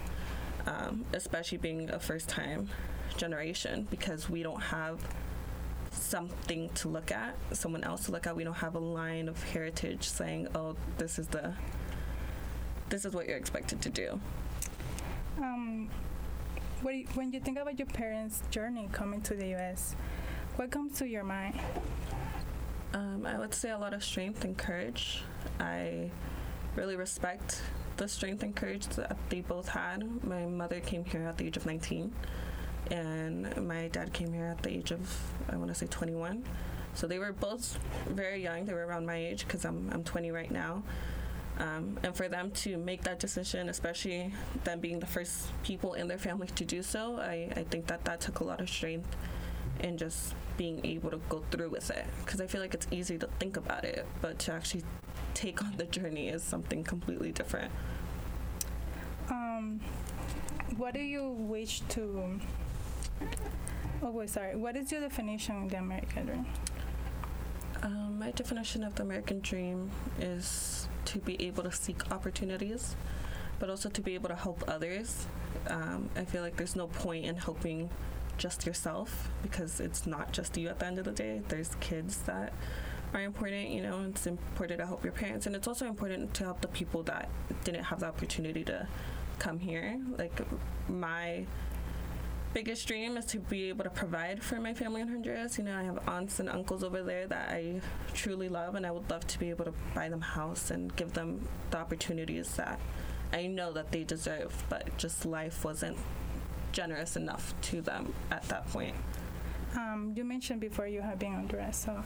um, 0.65 1.05
especially 1.13 1.59
being 1.59 1.89
a 1.91 1.99
first 1.99 2.29
time 2.29 2.67
generation 3.17 3.87
because 3.91 4.29
we 4.29 4.41
don't 4.41 4.61
have 4.61 4.99
something 5.91 6.69
to 6.69 6.87
look 6.87 7.11
at, 7.11 7.35
someone 7.51 7.83
else 7.83 8.05
to 8.05 8.11
look 8.11 8.25
at. 8.25 8.35
We 8.35 8.43
don't 8.43 8.55
have 8.55 8.75
a 8.75 8.79
line 8.79 9.27
of 9.27 9.41
heritage 9.43 10.07
saying, 10.07 10.47
"Oh, 10.55 10.75
this 10.97 11.19
is 11.19 11.27
the 11.27 11.53
this 12.89 13.05
is 13.05 13.13
what 13.13 13.27
you're 13.27 13.37
expected 13.37 13.81
to 13.81 13.89
do." 13.89 14.19
Um, 15.37 15.89
when 16.81 17.31
you 17.31 17.39
think 17.39 17.59
about 17.59 17.77
your 17.77 17.87
parents' 17.87 18.41
journey 18.49 18.89
coming 18.91 19.21
to 19.21 19.35
the 19.35 19.47
U.S., 19.49 19.95
what 20.55 20.71
comes 20.71 20.97
to 20.99 21.07
your 21.07 21.23
mind? 21.23 21.59
Um, 22.93 23.25
I 23.25 23.37
would 23.37 23.53
say 23.53 23.69
a 23.69 23.77
lot 23.77 23.93
of 23.93 24.03
strength 24.03 24.43
and 24.43 24.57
courage. 24.57 25.23
I 25.59 26.09
really 26.75 26.95
respect 26.95 27.61
the 27.97 28.07
strength 28.07 28.43
and 28.43 28.55
courage 28.55 28.87
that 28.87 29.15
they 29.29 29.41
both 29.41 29.69
had. 29.69 30.23
My 30.25 30.45
mother 30.45 30.79
came 30.79 31.05
here 31.05 31.21
at 31.21 31.37
the 31.37 31.45
age 31.45 31.57
of 31.57 31.65
19, 31.65 32.11
and 32.89 33.67
my 33.67 33.87
dad 33.89 34.11
came 34.11 34.33
here 34.33 34.47
at 34.47 34.61
the 34.63 34.71
age 34.71 34.91
of, 34.91 35.33
I 35.49 35.57
want 35.57 35.69
to 35.69 35.75
say 35.75 35.87
21. 35.87 36.43
So 36.93 37.07
they 37.07 37.19
were 37.19 37.31
both 37.31 37.79
very 38.09 38.43
young. 38.43 38.65
They 38.65 38.73
were 38.73 38.85
around 38.85 39.05
my 39.05 39.15
age 39.15 39.45
because 39.45 39.65
I'm, 39.65 39.89
I'm 39.93 40.03
20 40.03 40.31
right 40.31 40.51
now. 40.51 40.83
Um, 41.61 41.99
and 42.01 42.15
for 42.15 42.27
them 42.27 42.49
to 42.51 42.77
make 42.77 43.03
that 43.03 43.19
decision, 43.19 43.69
especially 43.69 44.33
them 44.63 44.79
being 44.79 44.99
the 44.99 45.05
first 45.05 45.45
people 45.61 45.93
in 45.93 46.07
their 46.07 46.17
family 46.17 46.47
to 46.55 46.65
do 46.65 46.81
so, 46.81 47.17
I, 47.17 47.49
I 47.55 47.63
think 47.69 47.85
that 47.85 48.03
that 48.05 48.19
took 48.19 48.39
a 48.39 48.43
lot 48.43 48.61
of 48.61 48.67
strength 48.69 49.15
and 49.81 49.97
just 49.99 50.33
being 50.57 50.83
able 50.83 51.11
to 51.11 51.21
go 51.29 51.43
through 51.51 51.69
with 51.69 51.91
it. 51.91 52.05
Because 52.25 52.41
I 52.41 52.47
feel 52.47 52.61
like 52.61 52.73
it's 52.73 52.87
easy 52.89 53.19
to 53.19 53.27
think 53.39 53.57
about 53.57 53.85
it, 53.85 54.07
but 54.21 54.39
to 54.39 54.53
actually 54.53 54.83
take 55.35 55.63
on 55.63 55.75
the 55.77 55.85
journey 55.85 56.29
is 56.29 56.41
something 56.41 56.83
completely 56.83 57.31
different. 57.31 57.71
Um, 59.29 59.81
what 60.77 60.95
do 60.95 61.01
you 61.01 61.29
wish 61.29 61.81
to? 61.89 62.39
Oh, 64.01 64.09
wait, 64.09 64.31
sorry. 64.31 64.55
What 64.55 64.75
is 64.75 64.91
your 64.91 65.01
definition 65.01 65.63
of 65.63 65.69
the 65.69 65.77
American 65.77 66.25
dream? 66.25 66.45
Um, 67.83 68.17
my 68.17 68.31
definition 68.31 68.83
of 68.83 68.95
the 68.95 69.03
American 69.03 69.41
dream 69.41 69.91
is 70.19 70.87
to 71.05 71.19
be 71.19 71.41
able 71.45 71.63
to 71.63 71.71
seek 71.71 72.11
opportunities, 72.11 72.95
but 73.59 73.69
also 73.69 73.89
to 73.89 74.01
be 74.01 74.15
able 74.15 74.29
to 74.29 74.35
help 74.35 74.63
others. 74.67 75.27
Um, 75.67 76.09
I 76.15 76.25
feel 76.25 76.41
like 76.41 76.55
there's 76.55 76.75
no 76.75 76.87
point 76.87 77.25
in 77.25 77.35
helping 77.35 77.89
just 78.37 78.65
yourself 78.65 79.29
because 79.43 79.79
it's 79.79 80.07
not 80.07 80.31
just 80.31 80.57
you 80.57 80.67
at 80.69 80.79
the 80.79 80.85
end 80.85 80.97
of 80.99 81.05
the 81.05 81.11
day. 81.11 81.41
There's 81.47 81.75
kids 81.79 82.17
that 82.23 82.53
are 83.13 83.21
important, 83.21 83.69
you 83.69 83.83
know, 83.83 84.05
it's 84.09 84.25
important 84.25 84.79
to 84.79 84.85
help 84.85 85.03
your 85.03 85.13
parents, 85.13 85.45
and 85.45 85.55
it's 85.55 85.67
also 85.67 85.85
important 85.85 86.33
to 86.35 86.45
help 86.45 86.61
the 86.61 86.67
people 86.69 87.03
that 87.03 87.29
didn't 87.63 87.83
have 87.83 87.99
the 87.99 88.07
opportunity 88.07 88.63
to 88.63 88.87
come 89.37 89.59
here. 89.59 89.99
Like, 90.17 90.41
my 90.89 91.45
biggest 92.53 92.87
dream 92.87 93.17
is 93.17 93.25
to 93.25 93.39
be 93.39 93.69
able 93.69 93.83
to 93.83 93.89
provide 93.89 94.43
for 94.43 94.59
my 94.59 94.73
family 94.73 95.01
in 95.01 95.07
Honduras. 95.07 95.57
You 95.57 95.63
know, 95.63 95.77
I 95.77 95.83
have 95.83 96.07
aunts 96.07 96.39
and 96.39 96.49
uncles 96.49 96.83
over 96.83 97.01
there 97.03 97.27
that 97.27 97.49
I 97.49 97.81
truly 98.13 98.49
love, 98.49 98.75
and 98.75 98.85
I 98.85 98.91
would 98.91 99.09
love 99.09 99.25
to 99.27 99.39
be 99.39 99.49
able 99.49 99.65
to 99.65 99.73
buy 99.95 100.09
them 100.09 100.21
a 100.21 100.25
house 100.25 100.71
and 100.71 100.95
give 100.95 101.13
them 101.13 101.47
the 101.69 101.77
opportunities 101.77 102.55
that 102.55 102.79
I 103.33 103.47
know 103.47 103.71
that 103.73 103.91
they 103.91 104.03
deserve, 104.03 104.63
but 104.69 104.97
just 104.97 105.25
life 105.25 105.63
wasn't 105.63 105.97
generous 106.71 107.15
enough 107.15 107.53
to 107.61 107.81
them 107.81 108.13
at 108.29 108.43
that 108.43 108.67
point. 108.69 108.95
Um, 109.75 110.13
you 110.15 110.25
mentioned 110.25 110.59
before 110.59 110.87
you 110.87 111.01
have 111.01 111.19
been 111.19 111.29
in 111.29 111.35
Honduras, 111.35 111.77
so 111.77 112.03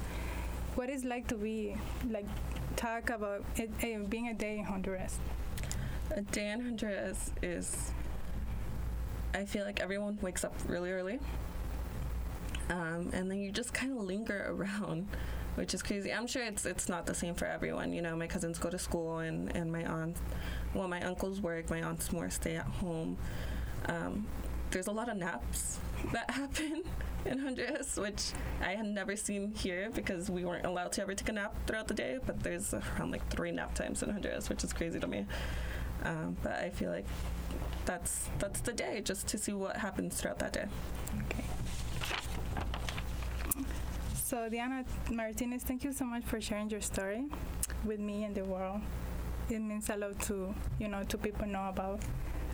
what 0.76 0.90
is 0.90 1.04
like 1.04 1.28
to 1.28 1.36
be 1.36 1.76
like 2.10 2.28
talk 2.76 3.10
about 3.10 3.44
it, 3.56 3.72
it, 3.80 4.10
being 4.10 4.28
a 4.28 4.34
day 4.34 4.60
in 4.60 4.66
Honduras? 4.66 5.18
A 6.12 6.22
day 6.22 6.52
in 6.52 6.62
Honduras 6.62 7.32
is 7.42 7.92
I 9.36 9.44
feel 9.44 9.66
like 9.66 9.82
everyone 9.82 10.18
wakes 10.22 10.46
up 10.46 10.54
really 10.68 10.92
early. 10.92 11.20
Um, 12.70 13.10
and 13.14 13.30
then 13.30 13.40
you 13.40 13.52
just 13.52 13.74
kind 13.74 13.92
of 13.92 14.04
linger 14.04 14.46
around, 14.50 15.08
which 15.56 15.74
is 15.74 15.84
crazy. 15.84 16.12
I'm 16.14 16.26
sure 16.26 16.44
it's 16.44 16.66
it's 16.66 16.88
not 16.88 17.06
the 17.06 17.14
same 17.14 17.36
for 17.36 17.46
everyone. 17.46 17.92
You 17.92 18.02
know, 18.02 18.16
my 18.16 18.28
cousins 18.28 18.58
go 18.58 18.70
to 18.70 18.80
school, 18.80 19.20
and 19.20 19.54
and 19.56 19.72
my 19.72 19.84
aunt, 19.84 20.18
well, 20.74 20.88
my 20.88 21.02
uncles 21.04 21.42
work. 21.42 21.70
My 21.70 21.84
aunt's 21.84 22.12
more 22.12 22.30
stay 22.30 22.56
at 22.56 22.66
home. 22.66 23.18
Um, 23.88 24.26
there's 24.72 24.88
a 24.88 24.92
lot 24.92 25.10
of 25.10 25.18
naps 25.18 25.80
that 26.14 26.32
happen 26.32 26.84
in 27.26 27.38
Honduras, 27.40 27.98
which 27.98 28.32
I 28.62 28.72
had 28.72 28.86
never 28.86 29.16
seen 29.16 29.52
here 29.52 29.90
because 29.94 30.30
we 30.30 30.46
weren't 30.46 30.66
allowed 30.66 30.94
to 30.94 31.02
ever 31.02 31.14
take 31.14 31.30
a 31.30 31.34
nap 31.34 31.56
throughout 31.68 31.88
the 31.88 31.94
day. 31.94 32.20
But 32.26 32.42
there's 32.42 32.74
around 32.74 33.12
like 33.12 33.28
three 33.30 33.52
nap 33.52 33.76
times 33.76 34.02
in 34.02 34.10
Honduras, 34.10 34.50
which 34.50 34.64
is 34.64 34.72
crazy 34.72 35.00
to 35.00 35.08
me. 35.08 35.26
Um, 36.04 36.38
but 36.42 36.54
I 36.54 36.70
feel 36.70 36.92
like 36.92 37.06
that's 37.86 38.30
that's 38.40 38.62
the 38.62 38.74
day, 38.74 39.02
just 39.04 39.28
to 39.28 39.38
see 39.38 39.54
what 39.54 39.78
happens 39.78 40.20
throughout 40.20 40.40
that 40.40 40.54
day. 40.54 40.66
Okay. 41.28 41.44
So 44.14 44.50
Diana 44.50 44.84
Martinez, 45.12 45.64
thank 45.64 45.84
you 45.84 45.94
so 45.94 46.06
much 46.06 46.24
for 46.24 46.42
sharing 46.42 46.70
your 46.70 46.82
story 46.82 47.26
with 47.84 48.00
me 48.00 48.24
and 48.24 48.36
the 48.36 48.44
world. 48.44 48.82
It 49.50 49.60
means 49.60 49.90
a 49.90 49.96
lot 49.96 50.20
to 50.22 50.54
you 50.80 50.88
know 50.88 51.04
to 51.04 51.18
people 51.18 51.48
know 51.48 51.70
about 51.70 52.02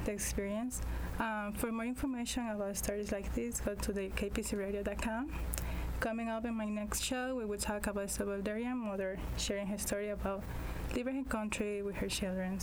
the 0.06 0.12
experience. 0.12 0.82
Um, 1.20 1.54
for 1.54 1.72
more 1.72 1.86
information 1.86 2.50
about 2.50 2.76
stories 2.78 3.12
like 3.12 3.34
this, 3.36 3.62
go 3.62 3.76
to 3.76 3.94
the 3.94 4.10
kpcradio.com. 4.10 5.32
Coming 6.00 6.30
up 6.30 6.46
in 6.46 6.56
my 6.56 6.66
next 6.66 7.04
show, 7.04 7.36
we 7.36 7.46
will 7.46 7.60
talk 7.60 7.86
about 7.88 8.06
a 8.06 8.08
Salvadorian 8.08 8.76
mother 8.76 9.20
sharing 9.38 9.68
her 9.68 9.78
story 9.78 10.10
about 10.10 10.44
leaving 10.96 11.16
her 11.16 11.30
country 11.30 11.82
with 11.82 11.96
her 11.96 12.08
children. 12.08 12.60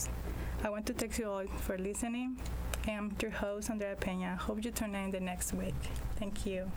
I 0.64 0.70
want 0.70 0.86
to 0.86 0.92
thank 0.92 1.18
you 1.18 1.30
all 1.30 1.46
for 1.60 1.78
listening. 1.78 2.38
I'm 2.86 3.14
your 3.20 3.30
host, 3.30 3.70
Andrea 3.70 3.96
Peña. 3.96 4.36
Hope 4.38 4.64
you 4.64 4.70
tune 4.70 4.94
in 4.94 5.10
the 5.10 5.20
next 5.20 5.52
week. 5.52 5.74
Thank 6.16 6.46
you. 6.46 6.70